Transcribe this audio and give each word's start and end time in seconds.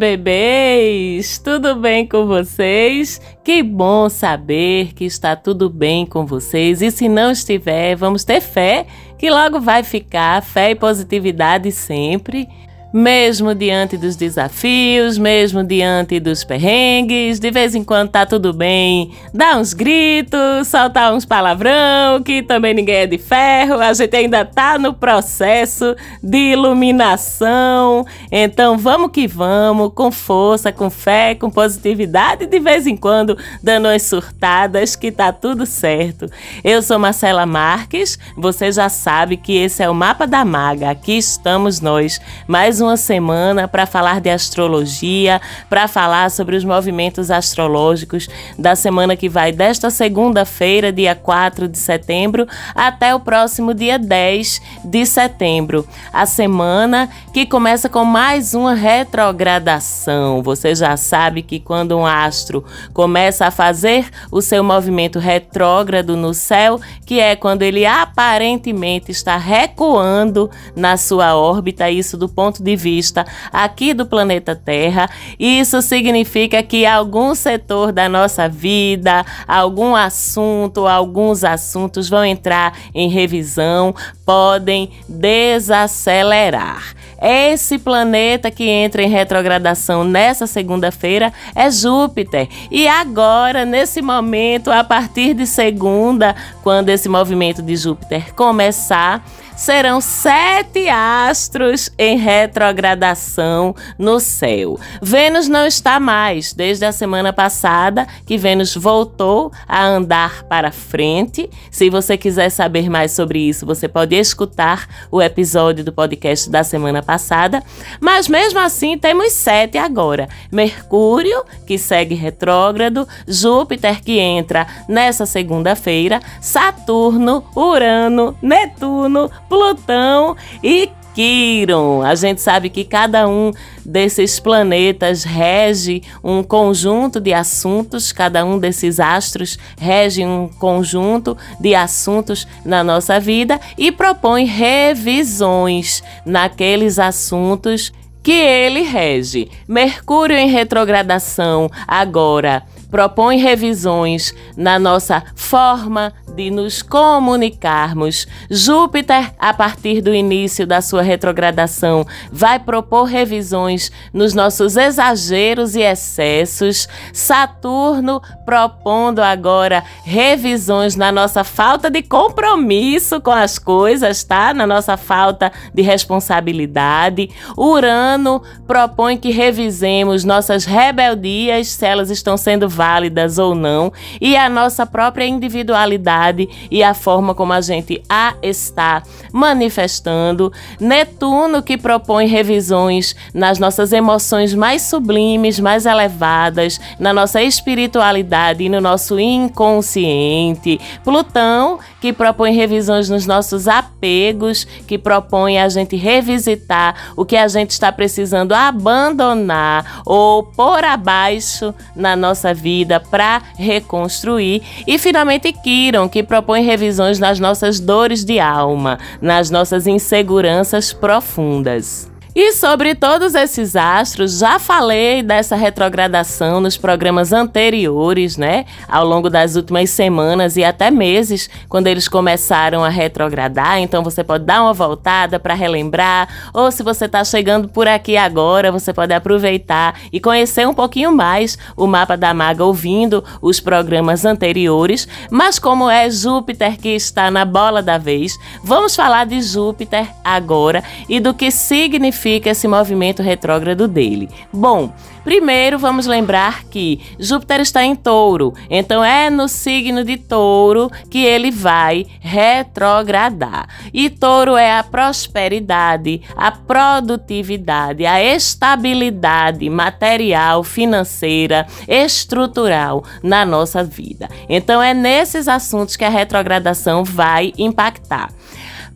Bebês! 0.00 1.36
Tudo 1.36 1.76
bem 1.76 2.06
com 2.06 2.26
vocês? 2.26 3.20
Que 3.44 3.62
bom 3.62 4.08
saber 4.08 4.94
que 4.94 5.04
está 5.04 5.36
tudo 5.36 5.68
bem 5.68 6.06
com 6.06 6.24
vocês. 6.24 6.80
E 6.80 6.90
se 6.90 7.06
não 7.06 7.30
estiver, 7.30 7.96
vamos 7.96 8.24
ter 8.24 8.40
fé 8.40 8.86
que 9.18 9.28
logo 9.28 9.60
vai 9.60 9.82
ficar. 9.82 10.42
Fé 10.42 10.70
e 10.70 10.74
positividade 10.74 11.70
sempre 11.70 12.48
mesmo 12.92 13.54
diante 13.54 13.96
dos 13.96 14.16
desafios, 14.16 15.16
mesmo 15.16 15.62
diante 15.62 16.18
dos 16.18 16.42
perrengues, 16.44 17.38
de 17.38 17.50
vez 17.50 17.74
em 17.74 17.84
quando 17.84 18.10
tá 18.10 18.26
tudo 18.26 18.52
bem, 18.52 19.12
dá 19.32 19.56
uns 19.56 19.72
gritos, 19.72 20.66
soltar 20.66 21.12
uns 21.12 21.24
palavrão, 21.24 22.22
que 22.24 22.42
também 22.42 22.74
ninguém 22.74 22.96
é 22.96 23.06
de 23.06 23.18
ferro, 23.18 23.80
a 23.80 23.92
gente 23.92 24.14
ainda 24.16 24.44
tá 24.44 24.78
no 24.78 24.92
processo 24.92 25.94
de 26.22 26.52
iluminação. 26.52 28.04
Então 28.30 28.76
vamos 28.76 29.10
que 29.12 29.26
vamos, 29.26 29.92
com 29.94 30.10
força, 30.10 30.72
com 30.72 30.90
fé, 30.90 31.34
com 31.34 31.50
positividade, 31.50 32.46
de 32.46 32.58
vez 32.58 32.86
em 32.86 32.96
quando 32.96 33.38
dando 33.62 33.86
umas 33.86 34.02
surtadas 34.02 34.96
que 34.96 35.12
tá 35.12 35.32
tudo 35.32 35.64
certo. 35.64 36.26
Eu 36.64 36.82
sou 36.82 36.98
Marcela 36.98 37.46
Marques, 37.46 38.18
você 38.36 38.72
já 38.72 38.88
sabe 38.88 39.36
que 39.36 39.56
esse 39.56 39.82
é 39.82 39.88
o 39.88 39.94
mapa 39.94 40.26
da 40.26 40.44
maga. 40.44 40.90
Aqui 40.90 41.16
estamos 41.18 41.80
nós. 41.80 42.20
Mais 42.48 42.79
uma 42.80 42.96
semana 42.96 43.68
para 43.68 43.86
falar 43.86 44.20
de 44.20 44.30
astrologia, 44.30 45.40
para 45.68 45.86
falar 45.86 46.30
sobre 46.30 46.56
os 46.56 46.64
movimentos 46.64 47.30
astrológicos 47.30 48.28
da 48.58 48.74
semana 48.74 49.16
que 49.16 49.28
vai 49.28 49.52
desta 49.52 49.90
segunda-feira, 49.90 50.92
dia 50.92 51.14
4 51.14 51.68
de 51.68 51.78
setembro, 51.78 52.46
até 52.74 53.14
o 53.14 53.20
próximo 53.20 53.74
dia 53.74 53.98
10 53.98 54.60
de 54.84 55.06
setembro. 55.06 55.86
A 56.12 56.26
semana 56.26 57.08
que 57.32 57.46
começa 57.46 57.88
com 57.88 58.04
mais 58.04 58.54
uma 58.54 58.74
retrogradação. 58.74 60.42
Você 60.42 60.74
já 60.74 60.96
sabe 60.96 61.42
que 61.42 61.60
quando 61.60 61.96
um 61.96 62.06
astro 62.06 62.64
começa 62.92 63.46
a 63.46 63.50
fazer 63.50 64.08
o 64.30 64.40
seu 64.40 64.64
movimento 64.64 65.18
retrógrado 65.18 66.16
no 66.16 66.34
céu, 66.34 66.80
que 67.04 67.20
é 67.20 67.36
quando 67.36 67.62
ele 67.62 67.86
aparentemente 67.86 69.10
está 69.10 69.36
recuando 69.36 70.50
na 70.74 70.96
sua 70.96 71.36
órbita, 71.36 71.90
isso 71.90 72.16
do 72.16 72.28
ponto 72.28 72.62
de 72.62 72.69
de 72.70 72.76
vista 72.76 73.26
aqui 73.52 73.92
do 73.92 74.06
planeta 74.06 74.54
Terra. 74.54 75.08
Isso 75.38 75.82
significa 75.82 76.62
que 76.62 76.86
algum 76.86 77.34
setor 77.34 77.92
da 77.92 78.08
nossa 78.08 78.48
vida, 78.48 79.24
algum 79.46 79.96
assunto, 79.96 80.86
alguns 80.86 81.42
assuntos 81.42 82.08
vão 82.08 82.24
entrar 82.24 82.76
em 82.94 83.08
revisão, 83.08 83.94
podem 84.24 84.90
desacelerar. 85.08 86.94
Esse 87.20 87.78
planeta 87.78 88.50
que 88.50 88.66
entra 88.66 89.02
em 89.02 89.08
retrogradação 89.08 90.04
nessa 90.04 90.46
segunda-feira 90.46 91.32
é 91.54 91.70
Júpiter. 91.70 92.48
E 92.70 92.88
agora, 92.88 93.66
nesse 93.66 94.00
momento, 94.00 94.70
a 94.70 94.82
partir 94.82 95.34
de 95.34 95.46
segunda, 95.46 96.34
quando 96.62 96.88
esse 96.88 97.10
movimento 97.10 97.60
de 97.60 97.76
Júpiter 97.76 98.32
começar, 98.34 99.22
serão 99.60 100.00
sete 100.00 100.88
astros 100.88 101.92
em 101.98 102.16
retrogradação 102.16 103.76
no 103.98 104.18
céu. 104.18 104.80
Vênus 105.02 105.48
não 105.48 105.66
está 105.66 106.00
mais 106.00 106.54
desde 106.54 106.86
a 106.86 106.92
semana 106.92 107.30
passada, 107.30 108.06
que 108.24 108.38
Vênus 108.38 108.74
voltou 108.74 109.52
a 109.68 109.84
andar 109.84 110.44
para 110.44 110.72
frente. 110.72 111.50
Se 111.70 111.90
você 111.90 112.16
quiser 112.16 112.48
saber 112.48 112.88
mais 112.88 113.12
sobre 113.12 113.38
isso, 113.38 113.66
você 113.66 113.86
pode 113.86 114.16
escutar 114.16 114.88
o 115.10 115.20
episódio 115.20 115.84
do 115.84 115.92
podcast 115.92 116.48
da 116.48 116.64
semana 116.64 117.02
passada. 117.02 117.62
Mas 118.00 118.28
mesmo 118.28 118.58
assim, 118.60 118.96
temos 118.96 119.34
sete 119.34 119.76
agora: 119.76 120.26
Mercúrio, 120.50 121.44
que 121.66 121.76
segue 121.76 122.14
retrógrado, 122.14 123.06
Júpiter, 123.28 124.02
que 124.02 124.18
entra 124.18 124.66
nessa 124.88 125.26
segunda-feira, 125.26 126.18
Saturno, 126.40 127.44
Urano, 127.54 128.34
Netuno, 128.40 129.30
Plutão 129.50 130.36
e 130.62 130.88
Quiron. 131.12 132.02
A 132.02 132.14
gente 132.14 132.40
sabe 132.40 132.70
que 132.70 132.84
cada 132.84 133.28
um 133.28 133.52
desses 133.84 134.38
planetas 134.38 135.24
rege 135.24 136.02
um 136.22 136.40
conjunto 136.40 137.20
de 137.20 137.34
assuntos, 137.34 138.12
cada 138.12 138.44
um 138.44 138.60
desses 138.60 139.00
astros 139.00 139.58
rege 139.76 140.24
um 140.24 140.48
conjunto 140.48 141.36
de 141.58 141.74
assuntos 141.74 142.46
na 142.64 142.84
nossa 142.84 143.18
vida 143.18 143.60
e 143.76 143.90
propõe 143.90 144.44
revisões 144.44 146.00
naqueles 146.24 147.00
assuntos 147.00 147.92
que 148.22 148.32
ele 148.32 148.82
rege. 148.82 149.50
Mercúrio 149.66 150.36
em 150.36 150.48
retrogradação 150.48 151.68
agora 151.88 152.62
propõe 152.90 153.38
revisões 153.38 154.34
na 154.56 154.78
nossa 154.78 155.22
forma 155.34 156.12
de 156.34 156.50
nos 156.50 156.82
comunicarmos. 156.82 158.26
Júpiter, 158.50 159.32
a 159.38 159.52
partir 159.52 160.00
do 160.00 160.14
início 160.14 160.66
da 160.66 160.80
sua 160.80 161.02
retrogradação, 161.02 162.06
vai 162.32 162.58
propor 162.58 163.04
revisões 163.04 163.90
nos 164.12 164.34
nossos 164.34 164.76
exageros 164.76 165.74
e 165.74 165.80
excessos. 165.80 166.88
Saturno 167.12 168.20
propondo 168.44 169.20
agora 169.20 169.84
revisões 170.04 170.96
na 170.96 171.12
nossa 171.12 171.44
falta 171.44 171.90
de 171.90 172.02
compromisso 172.02 173.20
com 173.20 173.30
as 173.30 173.58
coisas, 173.58 174.24
tá? 174.24 174.52
Na 174.52 174.66
nossa 174.66 174.96
falta 174.96 175.52
de 175.72 175.82
responsabilidade. 175.82 177.30
Urano 177.56 178.42
propõe 178.66 179.16
que 179.16 179.30
revisemos 179.30 180.24
nossas 180.24 180.64
rebeldias, 180.64 181.68
se 181.68 181.86
elas 181.86 182.10
estão 182.10 182.36
sendo 182.36 182.68
válidas 182.80 183.36
ou 183.36 183.54
não, 183.54 183.92
e 184.18 184.34
a 184.38 184.48
nossa 184.48 184.86
própria 184.86 185.26
individualidade 185.26 186.48
e 186.70 186.82
a 186.82 186.94
forma 186.94 187.34
como 187.34 187.52
a 187.52 187.60
gente 187.60 188.02
a 188.08 188.32
está 188.42 189.02
manifestando. 189.30 190.50
Netuno, 190.80 191.62
que 191.62 191.76
propõe 191.76 192.26
revisões 192.26 193.14
nas 193.34 193.58
nossas 193.58 193.92
emoções 193.92 194.54
mais 194.54 194.80
sublimes, 194.80 195.60
mais 195.60 195.84
elevadas, 195.84 196.80
na 196.98 197.12
nossa 197.12 197.42
espiritualidade 197.42 198.64
e 198.64 198.70
no 198.70 198.80
nosso 198.80 199.20
inconsciente. 199.20 200.80
Plutão, 201.04 201.80
que 202.00 202.14
propõe 202.14 202.54
revisões 202.54 203.10
nos 203.10 203.26
nossos 203.26 203.68
apegos, 203.68 204.64
que 204.86 204.96
propõe 204.96 205.58
a 205.58 205.68
gente 205.68 205.96
revisitar 205.96 207.12
o 207.14 207.26
que 207.26 207.36
a 207.36 207.46
gente 207.46 207.72
está 207.72 207.92
precisando 207.92 208.54
abandonar 208.54 210.00
ou 210.06 210.44
pôr 210.44 210.82
abaixo 210.82 211.74
na 211.94 212.16
nossa 212.16 212.54
vida 212.54 212.69
vida 212.70 213.00
para 213.00 213.42
reconstruir. 213.56 214.62
E 214.86 214.98
finalmente 214.98 215.52
Kiron, 215.52 216.08
que 216.08 216.22
propõe 216.22 216.62
revisões 216.62 217.18
nas 217.18 217.40
nossas 217.40 217.80
dores 217.80 218.24
de 218.24 218.38
alma, 218.38 218.98
nas 219.20 219.50
nossas 219.50 219.86
inseguranças 219.86 220.92
profundas. 220.92 222.09
E 222.32 222.52
sobre 222.52 222.94
todos 222.94 223.34
esses 223.34 223.74
astros, 223.74 224.38
já 224.38 224.60
falei 224.60 225.20
dessa 225.20 225.56
retrogradação 225.56 226.60
nos 226.60 226.76
programas 226.76 227.32
anteriores, 227.32 228.36
né? 228.36 228.66
Ao 228.86 229.04
longo 229.04 229.28
das 229.28 229.56
últimas 229.56 229.90
semanas 229.90 230.56
e 230.56 230.62
até 230.62 230.92
meses, 230.92 231.50
quando 231.68 231.88
eles 231.88 232.06
começaram 232.06 232.84
a 232.84 232.88
retrogradar. 232.88 233.80
Então 233.80 234.04
você 234.04 234.22
pode 234.22 234.44
dar 234.44 234.62
uma 234.62 234.72
voltada 234.72 235.40
para 235.40 235.54
relembrar, 235.54 236.28
ou 236.54 236.70
se 236.70 236.84
você 236.84 237.06
está 237.06 237.24
chegando 237.24 237.68
por 237.68 237.88
aqui 237.88 238.16
agora, 238.16 238.70
você 238.70 238.92
pode 238.92 239.12
aproveitar 239.12 239.98
e 240.12 240.20
conhecer 240.20 240.68
um 240.68 240.74
pouquinho 240.74 241.12
mais 241.12 241.58
o 241.76 241.84
mapa 241.84 242.16
da 242.16 242.32
maga 242.32 242.64
ouvindo 242.64 243.24
os 243.42 243.58
programas 243.58 244.24
anteriores. 244.24 245.08
Mas 245.32 245.58
como 245.58 245.90
é 245.90 246.08
Júpiter 246.08 246.78
que 246.78 246.90
está 246.90 247.28
na 247.28 247.44
bola 247.44 247.82
da 247.82 247.98
vez, 247.98 248.38
vamos 248.62 248.94
falar 248.94 249.26
de 249.26 249.42
Júpiter 249.42 250.06
agora 250.22 250.84
e 251.08 251.18
do 251.18 251.34
que 251.34 251.50
significa 251.50 252.19
significa 252.20 252.50
esse 252.50 252.68
movimento 252.68 253.22
retrógrado 253.22 253.88
dele? 253.88 254.28
Bom, 254.52 254.92
primeiro 255.24 255.78
vamos 255.78 256.06
lembrar 256.06 256.64
que 256.64 257.00
Júpiter 257.18 257.60
está 257.60 257.82
em 257.82 257.96
touro, 257.96 258.52
então 258.68 259.02
é 259.02 259.30
no 259.30 259.48
signo 259.48 260.04
de 260.04 260.18
touro 260.18 260.90
que 261.10 261.24
ele 261.24 261.50
vai 261.50 262.06
retrogradar. 262.20 263.68
E 263.92 264.10
touro 264.10 264.56
é 264.56 264.78
a 264.78 264.82
prosperidade, 264.82 266.20
a 266.36 266.52
produtividade, 266.52 268.04
a 268.04 268.22
estabilidade 268.22 269.68
material, 269.70 270.62
financeira, 270.62 271.66
estrutural 271.88 273.02
na 273.22 273.46
nossa 273.46 273.82
vida. 273.82 274.28
Então 274.48 274.82
é 274.82 274.92
nesses 274.92 275.48
assuntos 275.48 275.96
que 275.96 276.04
a 276.04 276.10
retrogradação 276.10 277.02
vai 277.02 277.52
impactar. 277.56 278.30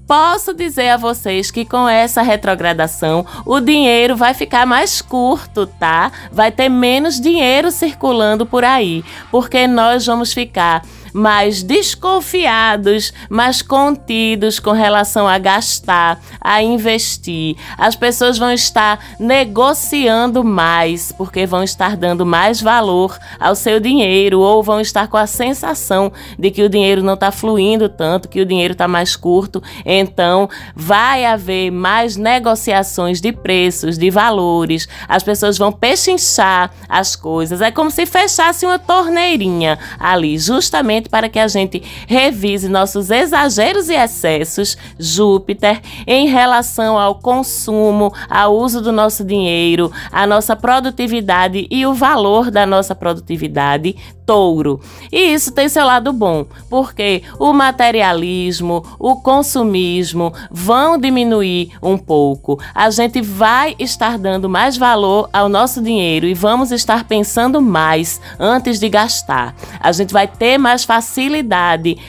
Posso 0.06 0.52
dizer 0.52 0.90
a 0.90 0.96
vocês 0.98 1.50
que 1.50 1.64
com 1.64 1.88
essa 1.88 2.20
retrogradação 2.20 3.24
o 3.46 3.58
dinheiro 3.58 4.14
vai 4.14 4.34
ficar 4.34 4.66
mais 4.66 5.00
curto, 5.00 5.66
tá? 5.66 6.12
Vai 6.30 6.52
ter 6.52 6.68
menos 6.68 7.18
dinheiro 7.18 7.70
circulando 7.70 8.44
por 8.44 8.64
aí, 8.64 9.02
porque 9.30 9.66
nós 9.66 10.04
vamos 10.04 10.32
ficar 10.32 10.82
mais 11.14 11.62
desconfiados, 11.62 13.12
mais 13.30 13.62
contidos 13.62 14.58
com 14.58 14.72
relação 14.72 15.28
a 15.28 15.38
gastar, 15.38 16.20
a 16.40 16.60
investir. 16.60 17.56
As 17.78 17.94
pessoas 17.94 18.36
vão 18.36 18.52
estar 18.52 18.98
negociando 19.20 20.42
mais, 20.42 21.12
porque 21.12 21.46
vão 21.46 21.62
estar 21.62 21.96
dando 21.96 22.26
mais 22.26 22.60
valor 22.60 23.16
ao 23.38 23.54
seu 23.54 23.78
dinheiro 23.78 24.40
ou 24.40 24.60
vão 24.60 24.80
estar 24.80 25.06
com 25.06 25.16
a 25.16 25.26
sensação 25.26 26.12
de 26.36 26.50
que 26.50 26.62
o 26.62 26.68
dinheiro 26.68 27.00
não 27.00 27.14
está 27.14 27.30
fluindo 27.30 27.88
tanto, 27.88 28.28
que 28.28 28.40
o 28.40 28.46
dinheiro 28.46 28.72
está 28.72 28.88
mais 28.88 29.14
curto. 29.14 29.62
Então, 29.86 30.48
vai 30.74 31.24
haver 31.24 31.70
mais 31.70 32.16
negociações 32.16 33.20
de 33.20 33.30
preços, 33.30 33.96
de 33.96 34.10
valores. 34.10 34.88
As 35.08 35.22
pessoas 35.22 35.56
vão 35.56 35.70
pechinchar 35.70 36.72
as 36.88 37.14
coisas. 37.14 37.60
É 37.60 37.70
como 37.70 37.90
se 37.90 38.04
fechasse 38.04 38.66
uma 38.66 38.80
torneirinha 38.80 39.78
ali, 40.00 40.36
justamente 40.38 41.03
para 41.08 41.28
que 41.28 41.38
a 41.38 41.48
gente 41.48 41.82
revise 42.06 42.68
nossos 42.68 43.10
exageros 43.10 43.88
e 43.88 43.94
excessos, 43.94 44.76
Júpiter, 44.98 45.80
em 46.06 46.28
relação 46.28 46.98
ao 46.98 47.16
consumo, 47.16 48.12
ao 48.28 48.56
uso 48.56 48.80
do 48.80 48.92
nosso 48.92 49.24
dinheiro, 49.24 49.90
a 50.10 50.26
nossa 50.26 50.56
produtividade 50.56 51.66
e 51.70 51.86
o 51.86 51.94
valor 51.94 52.50
da 52.50 52.66
nossa 52.66 52.94
produtividade, 52.94 53.96
touro. 54.26 54.80
E 55.12 55.34
isso 55.34 55.52
tem 55.52 55.68
seu 55.68 55.84
lado 55.84 56.12
bom, 56.12 56.46
porque 56.68 57.22
o 57.38 57.52
materialismo, 57.52 58.84
o 58.98 59.16
consumismo 59.16 60.32
vão 60.50 60.98
diminuir 60.98 61.72
um 61.82 61.96
pouco. 61.96 62.58
A 62.74 62.90
gente 62.90 63.20
vai 63.20 63.74
estar 63.78 64.18
dando 64.18 64.48
mais 64.48 64.76
valor 64.76 65.28
ao 65.32 65.48
nosso 65.48 65.82
dinheiro 65.82 66.26
e 66.26 66.34
vamos 66.34 66.72
estar 66.72 67.04
pensando 67.04 67.60
mais 67.60 68.20
antes 68.38 68.80
de 68.80 68.88
gastar. 68.88 69.54
A 69.78 69.92
gente 69.92 70.12
vai 70.12 70.26
ter 70.26 70.58
mais 70.58 70.84
facilidade, 70.84 70.93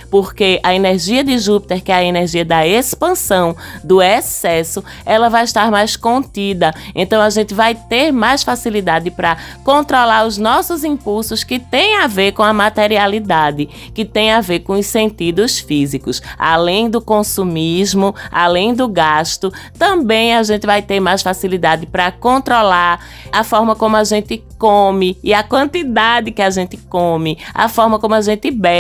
porque 0.10 0.60
a 0.64 0.74
energia 0.74 1.22
de 1.24 1.38
Júpiter, 1.38 1.84
que 1.84 1.92
é 1.92 1.96
a 1.96 2.04
energia 2.04 2.46
da 2.46 2.66
expansão, 2.66 3.56
do 3.84 4.02
excesso, 4.02 4.82
ela 5.06 5.28
vai 5.30 5.44
estar 5.44 5.70
mais 5.70 5.98
contida. 5.98 6.74
Então 6.94 7.22
a 7.22 7.30
gente 7.30 7.54
vai 7.54 7.76
ter 7.76 8.14
mais 8.14 8.42
facilidade 8.42 9.12
para 9.12 9.38
controlar 9.64 10.26
os 10.26 10.38
nossos 10.38 10.84
impulsos 10.86 11.44
que 11.44 11.60
têm 11.60 11.98
a 11.98 12.06
a 12.06 12.08
ver 12.08 12.32
com 12.34 12.44
a 12.44 12.54
materialidade, 12.54 13.66
que 13.94 14.06
tem 14.06 14.32
a 14.32 14.40
ver 14.40 14.60
com 14.60 14.74
os 14.74 14.86
sentidos 14.86 15.60
físicos. 15.60 16.22
Além 16.38 16.90
do 16.90 17.02
consumismo, 17.02 18.16
além 18.32 18.74
do 18.74 18.88
gasto, 18.88 19.52
também 19.78 20.36
a 20.36 20.44
gente 20.44 20.66
vai 20.68 20.82
ter 20.82 21.00
mais 21.00 21.24
facilidade 21.24 21.88
para 21.88 22.12
controlar 22.12 23.00
a 23.32 23.44
forma 23.44 23.76
como 23.76 23.98
a 23.98 24.04
gente 24.04 24.44
come 24.58 25.18
e 25.24 25.34
a 25.34 25.44
quantidade 25.44 26.32
que 26.32 26.42
a 26.42 26.50
gente 26.50 26.78
come, 26.78 27.38
a 27.54 27.68
forma 27.68 28.00
como 28.00 28.14
a 28.14 28.22
gente 28.22 28.50
bebe 28.52 28.75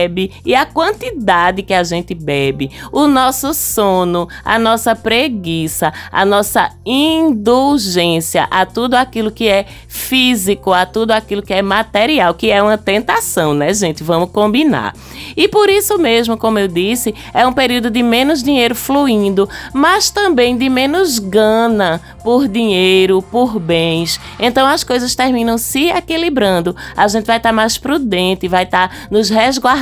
e 0.45 0.53
a 0.53 0.65
quantidade 0.65 1.63
que 1.63 1.73
a 1.73 1.83
gente 1.83 2.13
bebe, 2.13 2.71
o 2.91 3.07
nosso 3.07 3.53
sono, 3.53 4.27
a 4.43 4.59
nossa 4.59 4.95
preguiça, 4.95 5.93
a 6.11 6.25
nossa 6.25 6.71
indulgência 6.85 8.47
a 8.51 8.65
tudo 8.65 8.95
aquilo 8.95 9.31
que 9.31 9.47
é 9.47 9.65
físico, 9.87 10.73
a 10.73 10.85
tudo 10.85 11.11
aquilo 11.11 11.41
que 11.41 11.53
é 11.53 11.61
material, 11.61 12.33
que 12.33 12.51
é 12.51 12.61
uma 12.61 12.77
tentação 12.77 13.55
né, 13.55 13.73
gente? 13.73 14.03
Vamos 14.03 14.31
combinar. 14.31 14.93
E 15.35 15.47
por 15.47 15.69
isso 15.69 15.97
mesmo, 15.97 16.37
como 16.37 16.59
eu 16.59 16.67
disse, 16.67 17.13
é 17.33 17.45
um 17.45 17.53
período 17.53 17.89
de 17.89 18.01
menos 18.03 18.43
dinheiro 18.43 18.75
fluindo, 18.75 19.49
mas 19.73 20.09
também 20.09 20.57
de 20.57 20.69
menos 20.69 21.19
gana 21.19 22.01
por 22.23 22.47
dinheiro, 22.47 23.21
por 23.21 23.59
bens. 23.59 24.19
Então 24.39 24.67
as 24.67 24.83
coisas 24.83 25.15
terminam 25.15 25.57
se 25.57 25.89
equilibrando. 25.89 26.75
A 26.95 27.07
gente 27.07 27.25
vai 27.25 27.37
estar 27.37 27.49
tá 27.49 27.53
mais 27.53 27.77
prudente, 27.77 28.47
vai 28.47 28.63
estar 28.63 28.89
tá 28.89 28.95
nos 29.09 29.29
resguardando 29.29 29.74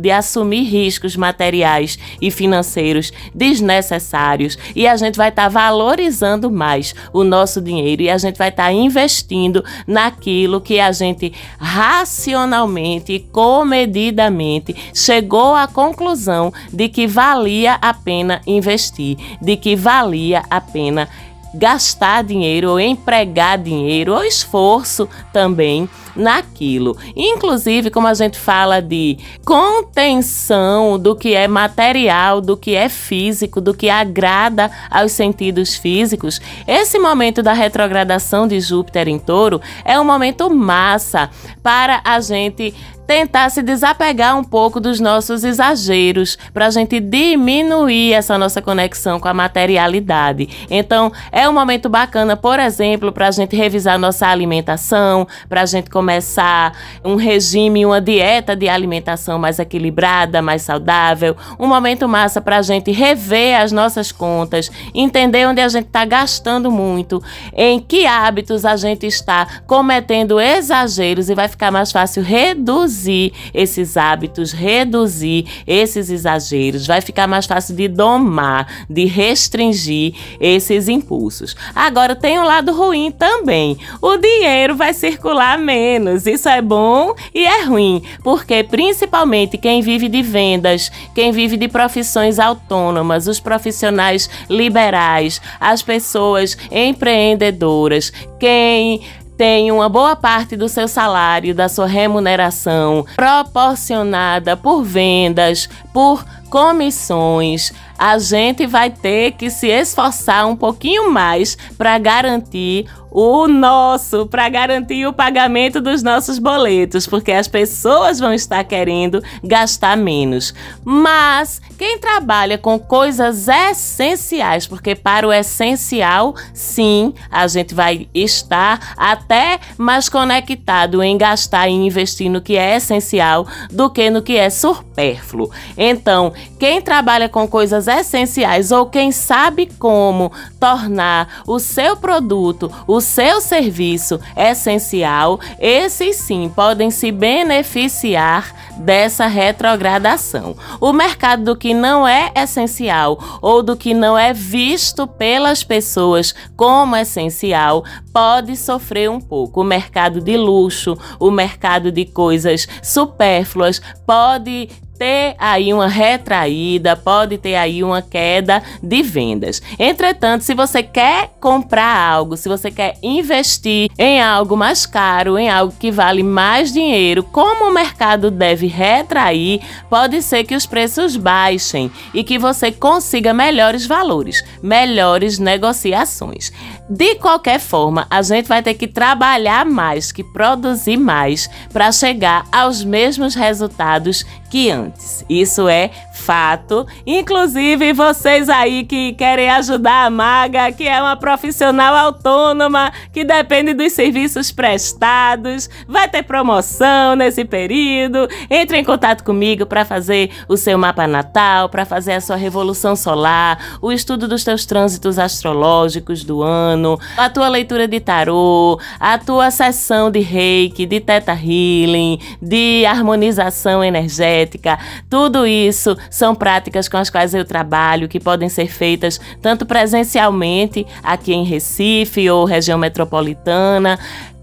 de 0.00 0.10
assumir 0.10 0.62
riscos 0.62 1.16
materiais 1.16 1.98
e 2.20 2.30
financeiros 2.30 3.12
desnecessários. 3.34 4.58
E 4.74 4.86
a 4.86 4.96
gente 4.96 5.16
vai 5.16 5.28
estar 5.30 5.44
tá 5.44 5.48
valorizando 5.48 6.50
mais 6.50 6.94
o 7.12 7.24
nosso 7.24 7.60
dinheiro 7.60 8.02
e 8.02 8.10
a 8.10 8.18
gente 8.18 8.36
vai 8.36 8.48
estar 8.48 8.64
tá 8.64 8.72
investindo 8.72 9.64
naquilo 9.86 10.60
que 10.60 10.80
a 10.80 10.92
gente 10.92 11.32
racionalmente 11.58 13.12
e 13.12 13.20
comedidamente 13.20 14.74
chegou 14.94 15.54
à 15.54 15.66
conclusão 15.66 16.52
de 16.72 16.88
que 16.88 17.06
valia 17.06 17.74
a 17.80 17.94
pena 17.94 18.40
investir, 18.46 19.16
de 19.40 19.56
que 19.56 19.74
valia 19.76 20.42
a 20.50 20.60
pena 20.60 21.08
gastar 21.54 22.22
dinheiro 22.24 22.70
ou 22.70 22.80
empregar 22.80 23.58
dinheiro 23.58 24.14
ou 24.14 24.24
esforço 24.24 25.08
também 25.32 25.88
naquilo. 26.14 26.96
Inclusive, 27.16 27.90
como 27.90 28.06
a 28.06 28.14
gente 28.14 28.38
fala 28.38 28.82
de 28.82 29.16
contenção 29.44 30.98
do 30.98 31.14
que 31.14 31.34
é 31.34 31.46
material, 31.46 32.40
do 32.40 32.56
que 32.56 32.74
é 32.74 32.88
físico, 32.88 33.60
do 33.60 33.72
que 33.72 33.88
agrada 33.88 34.70
aos 34.90 35.12
sentidos 35.12 35.76
físicos, 35.76 36.40
esse 36.66 36.98
momento 36.98 37.42
da 37.42 37.52
retrogradação 37.52 38.46
de 38.46 38.60
Júpiter 38.60 39.08
em 39.08 39.18
Touro 39.18 39.60
é 39.84 39.98
um 39.98 40.04
momento 40.04 40.50
massa 40.50 41.30
para 41.62 42.00
a 42.04 42.20
gente 42.20 42.74
tentar 43.08 43.48
se 43.48 43.62
desapegar 43.62 44.38
um 44.38 44.44
pouco 44.44 44.78
dos 44.78 45.00
nossos 45.00 45.42
exageros, 45.42 46.36
para 46.52 46.66
a 46.66 46.70
gente 46.70 47.00
diminuir 47.00 48.12
essa 48.12 48.36
nossa 48.36 48.60
conexão 48.60 49.18
com 49.18 49.26
a 49.26 49.32
materialidade. 49.32 50.46
Então, 50.70 51.10
é 51.32 51.48
um 51.48 51.52
momento 51.54 51.88
bacana, 51.88 52.36
por 52.36 52.60
exemplo, 52.60 53.10
para 53.10 53.28
a 53.28 53.30
gente 53.30 53.56
revisar 53.56 53.98
nossa 53.98 54.26
alimentação, 54.26 55.26
para 55.48 55.62
a 55.62 55.66
gente 55.66 55.88
começar 55.88 56.74
um 57.02 57.16
regime, 57.16 57.86
uma 57.86 57.98
dieta 57.98 58.54
de 58.54 58.68
alimentação 58.68 59.38
mais 59.38 59.58
equilibrada, 59.58 60.42
mais 60.42 60.60
saudável. 60.60 61.34
Um 61.58 61.66
momento 61.66 62.06
massa 62.06 62.42
para 62.42 62.58
a 62.58 62.62
gente 62.62 62.90
rever 62.90 63.58
as 63.58 63.72
nossas 63.72 64.12
contas, 64.12 64.70
entender 64.94 65.46
onde 65.48 65.62
a 65.62 65.68
gente 65.68 65.86
está 65.86 66.04
gastando 66.04 66.70
muito, 66.70 67.22
em 67.56 67.80
que 67.80 68.04
hábitos 68.04 68.66
a 68.66 68.76
gente 68.76 69.06
está 69.06 69.46
cometendo 69.66 70.38
exageros 70.38 71.30
e 71.30 71.34
vai 71.34 71.48
ficar 71.48 71.70
mais 71.70 71.90
fácil 71.90 72.22
reduzir 72.22 72.97
reduzir 72.98 73.32
esses 73.54 73.96
hábitos, 73.96 74.52
reduzir 74.52 75.46
esses 75.66 76.10
exageros, 76.10 76.86
vai 76.86 77.00
ficar 77.00 77.26
mais 77.26 77.46
fácil 77.46 77.76
de 77.76 77.86
domar, 77.86 78.66
de 78.90 79.04
restringir 79.04 80.14
esses 80.40 80.88
impulsos. 80.88 81.54
Agora 81.74 82.16
tem 82.16 82.38
um 82.38 82.44
lado 82.44 82.72
ruim 82.72 83.10
também. 83.10 83.78
O 84.02 84.16
dinheiro 84.16 84.74
vai 84.74 84.92
circular 84.92 85.58
menos. 85.58 86.26
Isso 86.26 86.48
é 86.48 86.60
bom 86.60 87.14
e 87.34 87.44
é 87.44 87.64
ruim, 87.64 88.02
porque 88.22 88.64
principalmente 88.64 89.56
quem 89.56 89.80
vive 89.80 90.08
de 90.08 90.22
vendas, 90.22 90.90
quem 91.14 91.30
vive 91.32 91.56
de 91.56 91.68
profissões 91.68 92.38
autônomas, 92.38 93.26
os 93.26 93.38
profissionais 93.38 94.28
liberais, 94.48 95.40
as 95.60 95.82
pessoas 95.82 96.56
empreendedoras, 96.70 98.12
quem 98.38 99.00
tem 99.38 99.70
uma 99.70 99.88
boa 99.88 100.16
parte 100.16 100.56
do 100.56 100.68
seu 100.68 100.88
salário, 100.88 101.54
da 101.54 101.68
sua 101.68 101.86
remuneração 101.86 103.06
proporcionada 103.14 104.56
por 104.56 104.82
vendas, 104.82 105.68
por 105.92 106.24
comissões, 106.50 107.72
a 107.96 108.18
gente 108.18 108.66
vai 108.66 108.90
ter 108.90 109.32
que 109.32 109.48
se 109.48 109.68
esforçar 109.68 110.46
um 110.46 110.56
pouquinho 110.56 111.10
mais 111.10 111.56
para 111.76 111.96
garantir 111.98 112.86
o 113.10 113.48
nosso 113.48 114.26
para 114.26 114.48
garantir 114.48 115.06
o 115.06 115.12
pagamento 115.12 115.80
dos 115.80 116.02
nossos 116.02 116.38
boletos, 116.38 117.06
porque 117.06 117.32
as 117.32 117.48
pessoas 117.48 118.18
vão 118.18 118.32
estar 118.32 118.62
querendo 118.64 119.22
gastar 119.42 119.96
menos. 119.96 120.54
Mas 120.84 121.60
quem 121.78 121.98
trabalha 121.98 122.58
com 122.58 122.78
coisas 122.78 123.48
essenciais, 123.48 124.66
porque 124.66 124.94
para 124.94 125.26
o 125.26 125.32
essencial, 125.32 126.34
sim, 126.52 127.14
a 127.30 127.46
gente 127.46 127.74
vai 127.74 128.08
estar 128.14 128.94
até 128.96 129.58
mais 129.76 130.08
conectado 130.08 131.02
em 131.02 131.16
gastar 131.16 131.68
e 131.68 131.72
investir 131.72 132.30
no 132.30 132.40
que 132.40 132.56
é 132.56 132.76
essencial 132.76 133.46
do 133.70 133.90
que 133.90 134.10
no 134.10 134.22
que 134.22 134.36
é 134.36 134.50
supérfluo. 134.50 135.50
Então, 135.76 136.32
quem 136.58 136.80
trabalha 136.80 137.28
com 137.28 137.46
coisas 137.46 137.86
essenciais 137.86 138.72
ou 138.72 138.86
quem 138.86 139.12
sabe 139.12 139.66
como 139.78 140.32
tornar 140.58 141.42
o 141.46 141.58
seu 141.58 141.96
produto, 141.96 142.70
o 142.86 142.97
o 142.98 143.00
seu 143.00 143.40
serviço 143.40 144.18
essencial, 144.36 145.38
esses 145.60 146.16
sim 146.16 146.50
podem 146.54 146.90
se 146.90 147.12
beneficiar 147.12 148.52
dessa 148.76 149.26
retrogradação. 149.26 150.56
O 150.80 150.92
mercado 150.92 151.44
do 151.44 151.56
que 151.56 151.72
não 151.72 152.06
é 152.06 152.32
essencial 152.34 153.38
ou 153.40 153.62
do 153.62 153.76
que 153.76 153.94
não 153.94 154.18
é 154.18 154.32
visto 154.32 155.06
pelas 155.06 155.62
pessoas 155.62 156.34
como 156.56 156.96
essencial 156.96 157.84
pode 158.12 158.56
sofrer 158.56 159.08
um 159.08 159.20
pouco. 159.20 159.60
O 159.60 159.64
mercado 159.64 160.20
de 160.20 160.36
luxo, 160.36 160.98
o 161.20 161.30
mercado 161.30 161.92
de 161.92 162.04
coisas 162.04 162.66
supérfluas 162.82 163.80
pode 164.04 164.68
ter 164.98 165.34
aí 165.38 165.72
uma 165.72 165.86
retraída, 165.86 166.96
pode 166.96 167.38
ter 167.38 167.54
aí 167.54 167.84
uma 167.84 168.02
queda 168.02 168.62
de 168.82 169.02
vendas. 169.02 169.62
Entretanto, 169.78 170.42
se 170.42 170.54
você 170.54 170.82
quer 170.82 171.30
comprar 171.40 171.96
algo, 171.96 172.36
se 172.36 172.48
você 172.48 172.70
quer 172.70 172.96
investir 173.02 173.90
em 173.98 174.20
algo 174.20 174.56
mais 174.56 174.84
caro, 174.84 175.38
em 175.38 175.48
algo 175.48 175.72
que 175.78 175.90
vale 175.90 176.22
mais 176.22 176.72
dinheiro, 176.72 177.22
como 177.22 177.70
o 177.70 177.72
mercado 177.72 178.30
deve 178.30 178.66
retrair, 178.66 179.60
pode 179.88 180.20
ser 180.22 180.44
que 180.44 180.56
os 180.56 180.66
preços 180.66 181.16
baixem 181.16 181.90
e 182.12 182.24
que 182.24 182.38
você 182.38 182.72
consiga 182.72 183.32
melhores 183.32 183.86
valores, 183.86 184.44
melhores 184.62 185.38
negociações. 185.38 186.52
De 186.88 187.16
qualquer 187.16 187.60
forma, 187.60 188.06
a 188.08 188.22
gente 188.22 188.48
vai 188.48 188.62
ter 188.62 188.72
que 188.74 188.86
trabalhar 188.86 189.66
mais, 189.66 190.10
que 190.10 190.24
produzir 190.24 190.96
mais 190.96 191.50
para 191.70 191.92
chegar 191.92 192.46
aos 192.50 192.82
mesmos 192.82 193.34
resultados 193.34 194.24
que 194.50 194.70
antes. 194.70 195.22
Isso 195.28 195.68
é 195.68 195.90
fato. 196.28 196.86
Inclusive, 197.06 197.94
vocês 197.94 198.50
aí 198.50 198.84
que 198.84 199.14
querem 199.14 199.48
ajudar 199.48 200.04
a 200.04 200.10
Maga, 200.10 200.70
que 200.70 200.86
é 200.86 201.00
uma 201.00 201.16
profissional 201.16 201.94
autônoma, 201.94 202.92
que 203.14 203.24
depende 203.24 203.72
dos 203.72 203.94
serviços 203.94 204.52
prestados, 204.52 205.70
vai 205.88 206.06
ter 206.06 206.22
promoção 206.22 207.16
nesse 207.16 207.46
período. 207.46 208.28
Entre 208.50 208.76
em 208.76 208.84
contato 208.84 209.24
comigo 209.24 209.64
para 209.64 209.86
fazer 209.86 210.30
o 210.46 210.54
seu 210.58 210.76
mapa 210.76 211.06
natal, 211.06 211.70
para 211.70 211.86
fazer 211.86 212.12
a 212.12 212.20
sua 212.20 212.36
revolução 212.36 212.94
solar, 212.94 213.78
o 213.80 213.90
estudo 213.90 214.28
dos 214.28 214.44
teus 214.44 214.66
trânsitos 214.66 215.18
astrológicos 215.18 216.24
do 216.24 216.42
ano, 216.42 217.00
a 217.16 217.30
tua 217.30 217.48
leitura 217.48 217.88
de 217.88 218.00
tarô, 218.00 218.78
a 219.00 219.16
tua 219.16 219.50
sessão 219.50 220.10
de 220.10 220.20
reiki, 220.20 220.84
de 220.84 221.00
teta 221.00 221.32
healing, 221.32 222.20
de 222.42 222.84
harmonização 222.84 223.82
energética. 223.82 224.78
Tudo 225.08 225.46
isso 225.46 225.96
são 226.18 226.34
práticas 226.34 226.88
com 226.88 226.96
as 226.96 227.08
quais 227.08 227.32
eu 227.32 227.44
trabalho, 227.44 228.08
que 228.08 228.18
podem 228.18 228.48
ser 228.48 228.66
feitas 228.66 229.20
tanto 229.40 229.64
presencialmente 229.64 230.84
aqui 231.02 231.32
em 231.32 231.44
Recife 231.44 232.28
ou 232.28 232.44
região 232.44 232.76
metropolitana, 232.76 233.98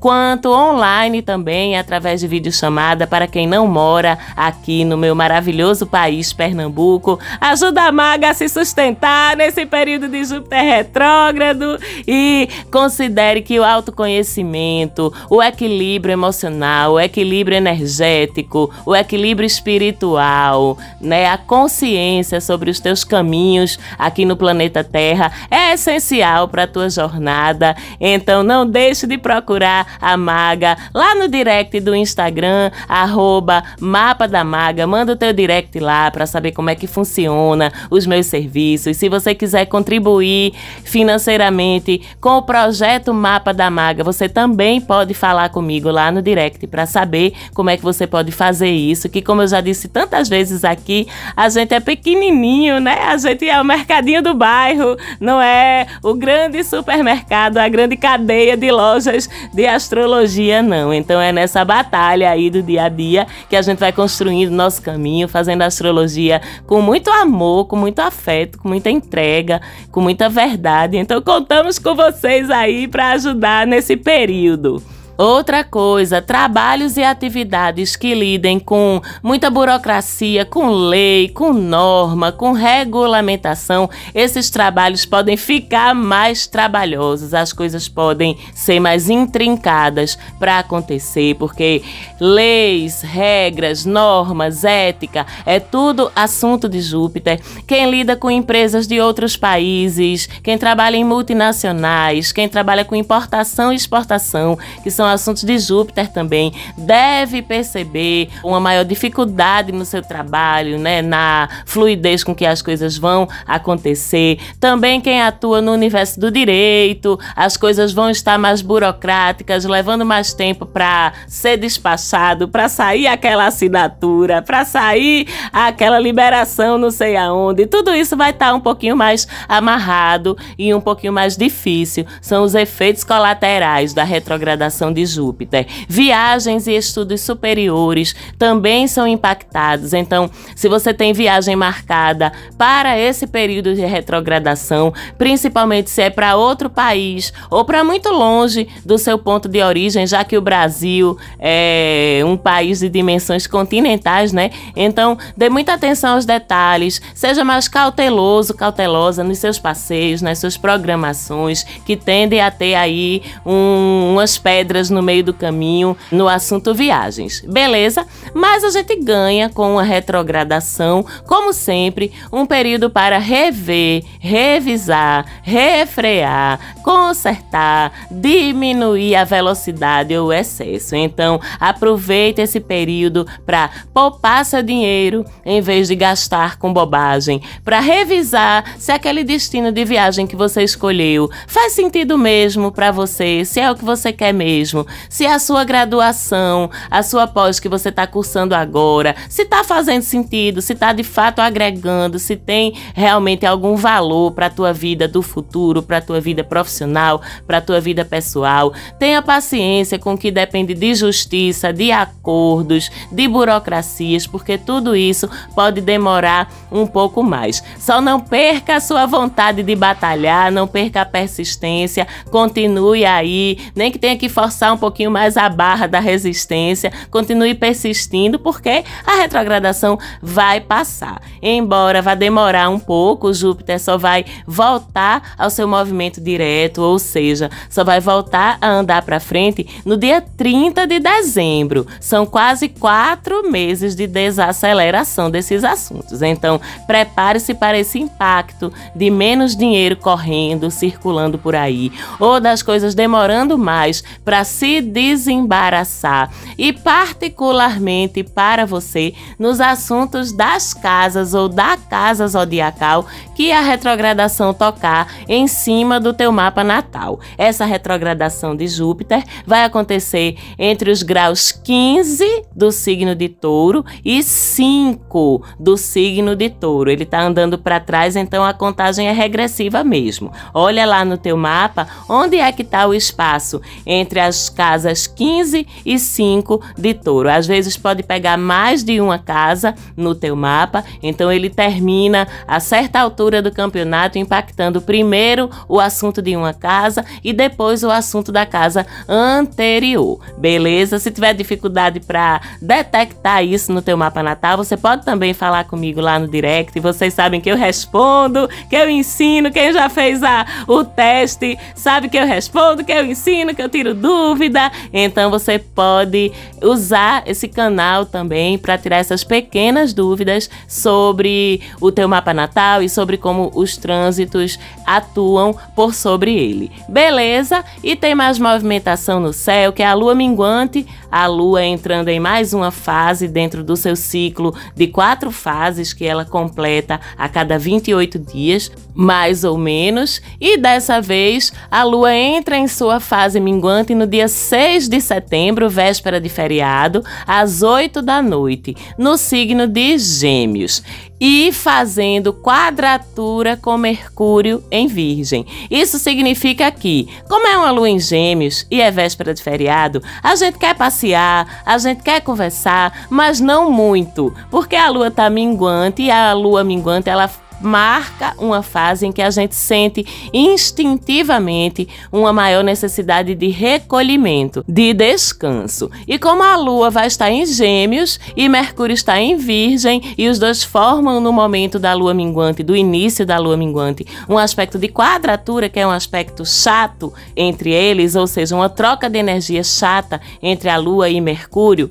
quanto 0.05 0.51
online 0.51 1.23
também, 1.23 1.75
através 1.75 2.19
de 2.19 2.27
videochamada 2.27 3.07
para 3.07 3.25
quem 3.25 3.47
não 3.47 3.65
mora 3.65 4.19
aqui 4.37 4.85
no 4.85 4.95
meu 4.95 5.15
maravilhoso 5.15 5.87
país, 5.87 6.31
Pernambuco. 6.31 7.19
Ajuda 7.41 7.85
a 7.85 7.91
maga 7.91 8.29
a 8.29 8.33
se 8.35 8.47
sustentar 8.47 9.35
nesse 9.35 9.65
período 9.65 10.07
de 10.07 10.23
Júpiter 10.23 10.61
retrógrado 10.61 11.79
e 12.07 12.47
considere 12.71 13.41
que 13.41 13.59
o 13.59 13.63
autoconhecimento, 13.63 15.11
o 15.27 15.41
equilíbrio 15.41 16.13
emocional, 16.13 16.93
o 16.93 16.99
equilíbrio 16.99 17.57
energético, 17.57 18.71
o 18.85 18.95
equilíbrio 18.95 19.47
espiritual, 19.47 20.77
né, 21.01 21.31
a 21.31 21.37
consciência 21.39 22.39
sobre 22.39 22.69
os 22.69 22.79
teus 22.79 23.03
caminhos 23.03 23.79
aqui 23.97 24.23
no 24.23 24.37
planeta 24.37 24.83
Terra 24.83 25.31
é 25.49 25.73
essencial 25.73 26.47
para 26.47 26.65
a 26.65 26.67
tua 26.67 26.91
jornada. 26.91 27.75
Então 27.99 28.43
não 28.43 28.69
deixe 28.69 29.07
de 29.07 29.17
procurar 29.17 29.94
a 30.01 30.17
Maga 30.17 30.77
lá 30.93 31.15
no 31.15 31.27
direct 31.27 31.79
do 31.79 31.95
Instagram, 31.95 32.71
arroba 32.87 33.63
Mapa 33.79 34.27
da 34.27 34.43
Maga. 34.43 34.87
Manda 34.87 35.13
o 35.13 35.15
teu 35.15 35.33
direct 35.33 35.79
lá 35.79 36.09
para 36.11 36.25
saber 36.25 36.51
como 36.51 36.69
é 36.69 36.75
que 36.75 36.87
funciona 36.87 37.71
os 37.89 38.05
meus 38.05 38.25
serviços. 38.25 38.97
Se 38.97 39.09
você 39.09 39.33
quiser 39.33 39.65
contribuir 39.65 40.53
financeiramente 40.83 42.01
com 42.21 42.37
o 42.37 42.41
projeto 42.41 43.13
Mapa 43.13 43.53
da 43.53 43.69
Maga, 43.69 44.03
você 44.03 44.27
também 44.29 44.79
pode 44.79 45.13
falar 45.13 45.49
comigo 45.49 45.89
lá 45.89 46.11
no 46.11 46.21
direct 46.21 46.65
para 46.67 46.85
saber 46.85 47.33
como 47.53 47.69
é 47.69 47.77
que 47.77 47.83
você 47.83 48.07
pode 48.07 48.31
fazer 48.31 48.69
isso. 48.69 49.09
Que, 49.09 49.21
como 49.21 49.41
eu 49.41 49.47
já 49.47 49.61
disse 49.61 49.87
tantas 49.87 50.29
vezes 50.29 50.63
aqui, 50.63 51.07
a 51.35 51.49
gente 51.49 51.73
é 51.73 51.79
pequenininho, 51.79 52.79
né? 52.79 52.99
A 53.07 53.17
gente 53.17 53.47
é 53.47 53.59
o 53.59 53.65
mercadinho 53.65 54.21
do 54.21 54.33
bairro, 54.33 54.97
não 55.19 55.41
é 55.41 55.87
o 56.03 56.13
grande 56.13 56.63
supermercado, 56.63 57.57
a 57.57 57.67
grande 57.67 57.97
cadeia 57.97 58.55
de 58.57 58.71
lojas 58.71 59.29
de 59.53 59.65
astrologia, 59.85 60.63
não. 60.63 60.93
Então 60.93 61.21
é 61.21 61.31
nessa 61.31 61.63
batalha 61.63 62.29
aí 62.29 62.49
do 62.49 62.61
dia 62.61 62.83
a 62.83 62.89
dia 62.89 63.27
que 63.47 63.55
a 63.55 63.61
gente 63.61 63.79
vai 63.79 63.91
construindo 63.91 64.51
nosso 64.51 64.81
caminho, 64.81 65.27
fazendo 65.27 65.61
astrologia 65.61 66.41
com 66.65 66.81
muito 66.81 67.09
amor, 67.11 67.65
com 67.67 67.75
muito 67.75 67.99
afeto, 67.99 68.57
com 68.57 68.67
muita 68.67 68.89
entrega, 68.89 69.61
com 69.91 70.01
muita 70.01 70.27
verdade. 70.27 70.97
Então 70.97 71.21
contamos 71.21 71.77
com 71.77 71.95
vocês 71.95 72.49
aí 72.49 72.87
para 72.87 73.11
ajudar 73.11 73.67
nesse 73.67 73.95
período. 73.95 74.81
Outra 75.17 75.63
coisa, 75.63 76.21
trabalhos 76.21 76.97
e 76.97 77.03
atividades 77.03 77.95
que 77.95 78.13
lidem 78.13 78.59
com 78.59 79.01
muita 79.23 79.49
burocracia, 79.49 80.43
com 80.43 80.67
lei, 80.67 81.29
com 81.29 81.53
norma, 81.53 82.33
com 82.33 82.51
regulamentação, 82.51 83.89
esses 84.13 84.49
trabalhos 84.49 85.05
podem 85.05 85.37
ficar 85.37 85.95
mais 85.95 86.47
trabalhosos, 86.47 87.33
as 87.33 87.53
coisas 87.53 87.87
podem 87.87 88.37
ser 88.53 88.81
mais 88.81 89.09
intrincadas 89.09 90.17
para 90.37 90.59
acontecer, 90.59 91.35
porque 91.35 91.81
leis, 92.19 93.01
regras, 93.01 93.85
normas, 93.85 94.65
ética, 94.65 95.25
é 95.45 95.61
tudo 95.61 96.11
assunto 96.13 96.67
de 96.67 96.81
Júpiter. 96.81 97.39
Quem 97.65 97.89
lida 97.89 98.17
com 98.17 98.29
empresas 98.29 98.85
de 98.85 98.99
outros 98.99 99.37
países, 99.37 100.27
quem 100.43 100.57
trabalha 100.57 100.97
em 100.97 101.05
multinacionais, 101.05 102.33
quem 102.33 102.49
trabalha 102.49 102.83
com 102.83 102.97
importação 102.97 103.71
e 103.71 103.77
exportação, 103.77 104.59
que 104.83 104.91
são 104.91 105.04
são 105.05 105.13
assuntos 105.13 105.43
de 105.43 105.59
Júpiter 105.59 106.11
também, 106.11 106.51
deve 106.75 107.41
perceber 107.41 108.29
uma 108.43 108.59
maior 108.59 108.83
dificuldade 108.83 109.71
no 109.71 109.85
seu 109.85 110.01
trabalho, 110.01 110.79
né, 110.79 111.01
na 111.01 111.47
fluidez 111.65 112.23
com 112.23 112.33
que 112.33 112.45
as 112.45 112.61
coisas 112.61 112.97
vão 112.97 113.27
acontecer. 113.45 114.39
Também 114.59 114.99
quem 114.99 115.21
atua 115.21 115.61
no 115.61 115.71
universo 115.71 116.19
do 116.19 116.31
direito, 116.31 117.19
as 117.35 117.55
coisas 117.55 117.93
vão 117.93 118.09
estar 118.09 118.39
mais 118.39 118.63
burocráticas, 118.63 119.65
levando 119.65 120.03
mais 120.03 120.33
tempo 120.33 120.65
para 120.65 121.13
ser 121.27 121.57
despachado, 121.57 122.47
para 122.47 122.67
sair 122.67 123.05
aquela 123.05 123.45
assinatura, 123.45 124.41
para 124.41 124.65
sair 124.65 125.27
aquela 125.53 125.99
liberação, 125.99 126.79
não 126.79 126.89
sei 126.89 127.15
aonde. 127.15 127.67
Tudo 127.67 127.93
isso 127.93 128.17
vai 128.17 128.31
estar 128.31 128.53
um 128.55 128.59
pouquinho 128.59 128.95
mais 128.95 129.27
amarrado 129.47 130.35
e 130.57 130.73
um 130.73 130.81
pouquinho 130.81 131.13
mais 131.13 131.37
difícil. 131.37 132.05
São 132.21 132.43
os 132.43 132.55
efeitos 132.55 133.03
colaterais 133.03 133.93
da 133.93 134.03
retrogradação 134.03 134.91
de 134.95 135.05
Júpiter. 135.05 135.67
Viagens 135.87 136.65
e 136.65 136.75
estudos 136.75 137.21
superiores 137.21 138.15
também 138.39 138.87
são 138.87 139.05
impactados. 139.05 139.93
Então, 139.93 140.29
se 140.55 140.67
você 140.67 140.93
tem 140.93 141.13
viagem 141.13 141.55
marcada 141.55 142.31
para 142.57 142.97
esse 142.97 143.27
período 143.27 143.75
de 143.75 143.85
retrogradação, 143.85 144.93
principalmente 145.17 145.89
se 145.89 146.01
é 146.01 146.09
para 146.09 146.35
outro 146.35 146.69
país 146.69 147.33
ou 147.49 147.63
para 147.63 147.83
muito 147.83 148.09
longe 148.09 148.67
do 148.83 148.97
seu 148.97 149.17
ponto 149.17 149.47
de 149.47 149.61
origem, 149.61 150.07
já 150.07 150.23
que 150.23 150.37
o 150.37 150.41
Brasil 150.41 151.17
é 151.39 152.21
um 152.25 152.37
país 152.37 152.79
de 152.79 152.89
dimensões 152.89 153.45
continentais, 153.45 154.31
né? 154.31 154.49
Então, 154.75 155.17
dê 155.35 155.49
muita 155.49 155.73
atenção 155.73 156.13
aos 156.13 156.25
detalhes, 156.25 157.01
seja 157.13 157.43
mais 157.43 157.67
cauteloso, 157.67 158.53
cautelosa 158.53 159.23
nos 159.23 159.37
seus 159.37 159.59
passeios, 159.59 160.21
nas 160.21 160.39
suas 160.39 160.57
programações, 160.57 161.63
que 161.85 161.97
tendem 161.97 162.41
a 162.41 162.49
ter 162.49 162.75
aí 162.75 163.21
um, 163.45 164.11
umas 164.13 164.37
pedras 164.37 164.84
no 164.89 165.01
meio 165.01 165.23
do 165.23 165.33
caminho 165.33 165.95
no 166.11 166.27
assunto 166.27 166.73
viagens. 166.73 167.41
Beleza? 167.41 168.05
Mas 168.33 168.63
a 168.63 168.69
gente 168.69 168.95
ganha 168.95 169.49
com 169.49 169.73
uma 169.73 169.83
retrogradação, 169.83 171.05
como 171.25 171.53
sempre, 171.53 172.11
um 172.31 172.45
período 172.45 172.89
para 172.89 173.17
rever, 173.17 174.03
revisar, 174.19 175.25
refrear, 175.43 176.59
consertar, 176.83 177.91
diminuir 178.11 179.15
a 179.15 179.23
velocidade 179.23 180.15
ou 180.17 180.27
o 180.27 180.33
excesso. 180.33 180.95
Então, 180.95 181.39
aproveite 181.59 182.41
esse 182.41 182.59
período 182.59 183.25
para 183.45 183.69
poupar 183.93 184.43
seu 184.45 184.61
dinheiro 184.61 185.25
em 185.45 185.61
vez 185.61 185.87
de 185.87 185.95
gastar 185.95 186.57
com 186.57 186.73
bobagem, 186.73 187.41
para 187.63 187.79
revisar 187.79 188.75
se 188.77 188.91
aquele 188.91 189.23
destino 189.23 189.71
de 189.71 189.85
viagem 189.85 190.27
que 190.27 190.35
você 190.35 190.63
escolheu 190.63 191.29
faz 191.47 191.73
sentido 191.73 192.17
mesmo 192.17 192.71
para 192.71 192.91
você, 192.91 193.45
se 193.45 193.59
é 193.59 193.69
o 193.69 193.75
que 193.75 193.85
você 193.85 194.11
quer 194.11 194.33
mesmo 194.33 194.74
mesmo, 194.75 194.85
se 195.09 195.25
a 195.25 195.39
sua 195.39 195.63
graduação, 195.63 196.69
a 196.91 197.01
sua 197.01 197.27
pós 197.27 197.59
que 197.59 197.69
você 197.69 197.89
está 197.89 198.05
cursando 198.05 198.53
agora, 198.53 199.15
se 199.29 199.43
está 199.43 199.63
fazendo 199.63 200.01
sentido, 200.01 200.61
se 200.61 200.73
está 200.73 200.91
de 200.91 201.03
fato 201.03 201.39
agregando, 201.39 202.19
se 202.19 202.35
tem 202.35 202.73
realmente 202.93 203.45
algum 203.45 203.75
valor 203.75 204.31
para 204.31 204.47
a 204.47 204.49
tua 204.49 204.73
vida 204.73 205.07
do 205.07 205.21
futuro, 205.21 205.81
para 205.81 205.97
a 205.97 206.01
tua 206.01 206.19
vida 206.19 206.43
profissional, 206.43 207.21
para 207.47 207.59
a 207.59 207.61
tua 207.61 207.79
vida 207.79 208.03
pessoal. 208.03 208.73
Tenha 208.99 209.21
paciência 209.21 209.97
com 209.97 210.13
o 210.13 210.17
que 210.17 210.31
depende 210.31 210.73
de 210.73 210.93
justiça, 210.93 211.71
de 211.71 211.91
acordos, 211.91 212.91
de 213.11 213.27
burocracias, 213.27 214.27
porque 214.27 214.57
tudo 214.57 214.95
isso 214.95 215.29
pode 215.53 215.79
demorar 215.79 216.51
um 216.71 216.85
pouco 216.85 217.23
mais. 217.23 217.63
Só 217.79 218.01
não 218.01 218.19
perca 218.19 218.75
a 218.75 218.79
sua 218.79 219.05
vontade 219.05 219.63
de 219.63 219.75
batalhar, 219.75 220.51
não 220.51 220.67
perca 220.67 221.01
a 221.01 221.05
persistência, 221.05 222.07
continue 222.31 223.05
aí, 223.05 223.57
nem 223.75 223.91
que 223.91 223.99
tenha 223.99 224.17
que 224.17 224.27
forçar 224.27 224.64
forçar 224.65 224.73
um 224.73 224.77
pouquinho 224.77 225.11
mais 225.11 225.37
a 225.37 225.47
barra 225.47 225.87
da 225.87 225.99
resistência, 225.99 226.91
continue 227.11 227.53
persistindo, 227.53 228.39
porque 228.39 228.83
a 229.05 229.15
retrogradação 229.15 229.97
vai 230.21 230.59
passar. 230.59 231.21
Embora 231.41 232.01
vá 232.01 232.15
demorar 232.15 232.69
um 232.69 232.79
pouco, 232.79 233.33
Júpiter 233.33 233.79
só 233.79 233.97
vai 233.97 234.25
voltar 234.47 235.33
ao 235.37 235.49
seu 235.49 235.67
movimento 235.67 236.19
direto, 236.19 236.81
ou 236.81 236.97
seja, 236.97 237.49
só 237.69 237.83
vai 237.83 237.99
voltar 237.99 238.57
a 238.59 238.67
andar 238.67 239.03
para 239.03 239.19
frente 239.19 239.67
no 239.85 239.97
dia 239.97 240.21
30 240.21 240.87
de 240.87 240.99
dezembro. 240.99 241.85
São 241.99 242.25
quase 242.25 242.69
quatro 242.69 243.49
meses 243.51 243.95
de 243.95 244.07
desaceleração 244.07 245.29
desses 245.29 245.63
assuntos. 245.63 246.21
Então, 246.21 246.59
prepare-se 246.87 247.53
para 247.53 247.77
esse 247.77 247.99
impacto 247.99 248.71
de 248.95 249.09
menos 249.09 249.55
dinheiro 249.55 249.97
correndo, 249.97 250.71
circulando 250.71 251.37
por 251.37 251.55
aí, 251.55 251.91
ou 252.19 252.39
das 252.39 252.61
coisas 252.63 252.95
demorando 252.95 253.57
mais 253.57 254.03
para 254.23 254.43
se 254.45 254.81
desembaraçar. 254.81 256.31
E, 256.57 256.71
particularmente 256.71 258.23
para 258.23 258.65
você, 258.65 259.13
nos 259.37 259.59
assuntos 259.59 260.31
das 260.31 260.73
casas 260.73 261.33
ou 261.33 261.49
da 261.49 261.77
casa 261.77 262.27
zodiacal 262.27 263.05
que 263.35 263.51
a 263.51 263.61
retrogradação 263.61 264.53
tocar 264.53 265.13
em 265.27 265.47
cima 265.47 265.99
do 265.99 266.13
teu 266.13 266.31
mapa 266.31 266.63
natal. 266.63 267.19
Essa 267.37 267.65
retrogradação 267.65 268.55
de 268.55 268.67
Júpiter 268.67 269.23
vai 269.45 269.63
acontecer 269.63 270.37
entre 270.57 270.89
os 270.89 271.03
graus 271.03 271.51
15 271.51 272.43
do 272.55 272.71
signo 272.71 273.15
de 273.15 273.27
Touro 273.27 273.83
e 274.03 274.23
5 274.23 275.43
do 275.59 275.75
signo 275.77 276.35
de 276.35 276.49
Touro. 276.49 276.89
Ele 276.89 277.03
está 277.03 277.21
andando 277.21 277.57
para 277.57 277.79
trás, 277.79 278.15
então 278.15 278.43
a 278.43 278.53
contagem 278.53 279.07
é 279.07 279.11
regressiva 279.11 279.83
mesmo. 279.83 280.31
Olha 280.53 280.85
lá 280.85 281.03
no 281.03 281.17
teu 281.17 281.35
mapa 281.35 281.87
onde 282.07 282.37
é 282.37 282.51
que 282.51 282.61
está 282.61 282.87
o 282.87 282.93
espaço 282.93 283.61
entre 283.85 284.19
as 284.35 284.49
casas 284.49 285.07
15 285.07 285.65
e 285.85 285.97
5 285.97 286.61
de 286.77 286.93
Touro. 286.93 287.29
Às 287.29 287.47
vezes 287.47 287.77
pode 287.77 288.03
pegar 288.03 288.37
mais 288.37 288.83
de 288.83 288.99
uma 288.99 289.17
casa 289.17 289.73
no 289.95 290.13
teu 290.13 290.35
mapa, 290.35 290.83
então 291.01 291.31
ele 291.31 291.49
termina 291.49 292.27
a 292.45 292.59
certa 292.59 292.99
altura 292.99 293.41
do 293.41 293.51
campeonato 293.51 294.17
impactando 294.17 294.81
primeiro 294.81 295.49
o 295.69 295.79
assunto 295.79 296.21
de 296.21 296.35
uma 296.35 296.53
casa 296.53 297.05
e 297.23 297.31
depois 297.31 297.83
o 297.83 297.89
assunto 297.89 298.31
da 298.31 298.45
casa 298.45 298.85
anterior. 299.07 300.19
Beleza? 300.37 300.99
Se 300.99 301.11
tiver 301.11 301.33
dificuldade 301.33 302.01
para 302.01 302.41
detectar 302.61 303.43
isso 303.43 303.71
no 303.71 303.81
teu 303.81 303.95
mapa 303.95 304.21
natal, 304.21 304.57
você 304.57 304.75
pode 304.75 305.05
também 305.05 305.33
falar 305.33 305.63
comigo 305.63 306.01
lá 306.01 306.19
no 306.19 306.27
direct. 306.27 306.77
Vocês 306.79 307.13
sabem 307.13 307.39
que 307.39 307.49
eu 307.49 307.55
respondo, 307.55 308.49
que 308.69 308.75
eu 308.75 308.89
ensino. 308.89 309.51
Quem 309.51 309.71
já 309.71 309.87
fez 309.87 310.21
a, 310.21 310.45
o 310.67 310.83
teste 310.83 311.57
sabe 311.73 312.09
que 312.09 312.17
eu 312.17 312.25
respondo, 312.25 312.83
que 312.83 312.91
eu 312.91 313.05
ensino, 313.05 313.55
que 313.55 313.61
eu 313.61 313.69
tiro 313.69 313.93
dúvida. 314.25 314.71
Então 314.91 315.29
você 315.29 315.59
pode 315.59 316.31
usar 316.61 317.23
esse 317.27 317.47
canal 317.47 318.05
também 318.05 318.57
para 318.57 318.77
tirar 318.77 318.97
essas 318.97 319.23
pequenas 319.23 319.93
dúvidas 319.93 320.49
sobre 320.67 321.61
o 321.79 321.91
teu 321.91 322.07
mapa 322.07 322.33
natal 322.33 322.81
e 322.81 322.89
sobre 322.89 323.17
como 323.17 323.51
os 323.53 323.77
trânsitos 323.77 324.57
atuam 324.85 325.55
por 325.75 325.93
sobre 325.93 326.35
ele. 326.35 326.71
Beleza? 326.89 327.63
E 327.83 327.95
tem 327.95 328.15
mais 328.15 328.39
movimentação 328.39 329.19
no 329.19 329.31
céu, 329.31 329.71
que 329.71 329.83
é 329.83 329.87
a 329.87 329.93
lua 329.93 330.15
minguante, 330.15 330.87
a 331.11 331.27
lua 331.27 331.63
entrando 331.63 332.09
em 332.09 332.19
mais 332.19 332.53
uma 332.53 332.71
fase 332.71 333.27
dentro 333.27 333.63
do 333.63 333.75
seu 333.75 333.95
ciclo 333.95 334.55
de 334.75 334.87
quatro 334.87 335.31
fases 335.31 335.93
que 335.93 336.05
ela 336.05 336.25
completa 336.25 336.99
a 337.17 337.29
cada 337.29 337.57
28 337.57 338.17
dias, 338.19 338.71
mais 338.93 339.43
ou 339.43 339.57
menos, 339.57 340.21
e 340.41 340.57
dessa 340.57 340.99
vez 340.99 341.53
a 341.69 341.83
lua 341.83 342.13
entra 342.13 342.57
em 342.57 342.67
sua 342.67 342.99
fase 342.99 343.39
minguante 343.39 343.93
no 343.93 344.07
dia 344.15 344.29
6 344.29 344.87
de 344.87 345.01
setembro, 345.01 345.69
véspera 345.69 346.21
de 346.21 346.29
feriado, 346.29 347.03
às 347.27 347.61
8 347.61 348.01
da 348.01 348.21
noite, 348.21 348.73
no 348.97 349.17
signo 349.17 349.67
de 349.67 349.97
Gêmeos 349.97 350.81
e 351.19 351.51
fazendo 351.51 352.33
quadratura 352.33 353.57
com 353.57 353.77
Mercúrio 353.77 354.63
em 354.71 354.87
Virgem. 354.87 355.45
Isso 355.69 355.97
significa 355.97 356.69
que, 356.71 357.07
como 357.27 357.47
é 357.47 357.57
uma 357.57 357.71
lua 357.71 357.89
em 357.89 357.99
Gêmeos 357.99 358.65
e 358.69 358.81
é 358.81 358.91
véspera 358.91 359.33
de 359.33 359.41
feriado, 359.41 360.01
a 360.21 360.35
gente 360.35 360.57
quer 360.57 360.75
passear, 360.75 361.63
a 361.65 361.77
gente 361.77 362.03
quer 362.03 362.21
conversar, 362.21 363.07
mas 363.09 363.39
não 363.39 363.71
muito, 363.71 364.33
porque 364.49 364.75
a 364.75 364.89
lua 364.89 365.11
tá 365.11 365.29
minguante 365.29 366.03
e 366.03 366.11
a 366.11 366.33
lua 366.33 366.63
minguante 366.63 367.09
ela 367.09 367.29
marca 367.65 368.33
uma 368.37 368.61
fase 368.61 369.05
em 369.05 369.11
que 369.11 369.21
a 369.21 369.29
gente 369.29 369.55
sente 369.55 370.05
instintivamente 370.31 371.87
uma 372.11 372.31
maior 372.31 372.63
necessidade 372.63 373.33
de 373.35 373.47
recolhimento, 373.47 374.63
de 374.67 374.93
descanso. 374.93 375.89
E 376.07 376.17
como 376.19 376.43
a 376.43 376.55
Lua 376.55 376.89
vai 376.89 377.07
estar 377.07 377.31
em 377.31 377.45
Gêmeos 377.45 378.19
e 378.37 378.47
Mercúrio 378.47 378.93
está 378.93 379.19
em 379.19 379.35
Virgem, 379.35 380.13
e 380.17 380.27
os 380.27 380.39
dois 380.39 380.63
formam 380.63 381.19
no 381.19 381.33
momento 381.33 381.79
da 381.79 381.93
Lua 381.93 382.13
minguante, 382.13 382.63
do 382.63 382.75
início 382.75 383.25
da 383.25 383.37
Lua 383.37 383.57
minguante, 383.57 384.05
um 384.29 384.37
aspecto 384.37 384.77
de 384.77 384.87
quadratura, 384.87 385.67
que 385.67 385.79
é 385.79 385.87
um 385.87 385.91
aspecto 385.91 386.45
chato 386.45 387.13
entre 387.35 387.71
eles, 387.71 388.15
ou 388.15 388.27
seja, 388.27 388.55
uma 388.55 388.69
troca 388.69 389.09
de 389.09 389.17
energia 389.17 389.63
chata 389.63 390.21
entre 390.41 390.69
a 390.69 390.77
Lua 390.77 391.09
e 391.09 391.19
Mercúrio 391.19 391.89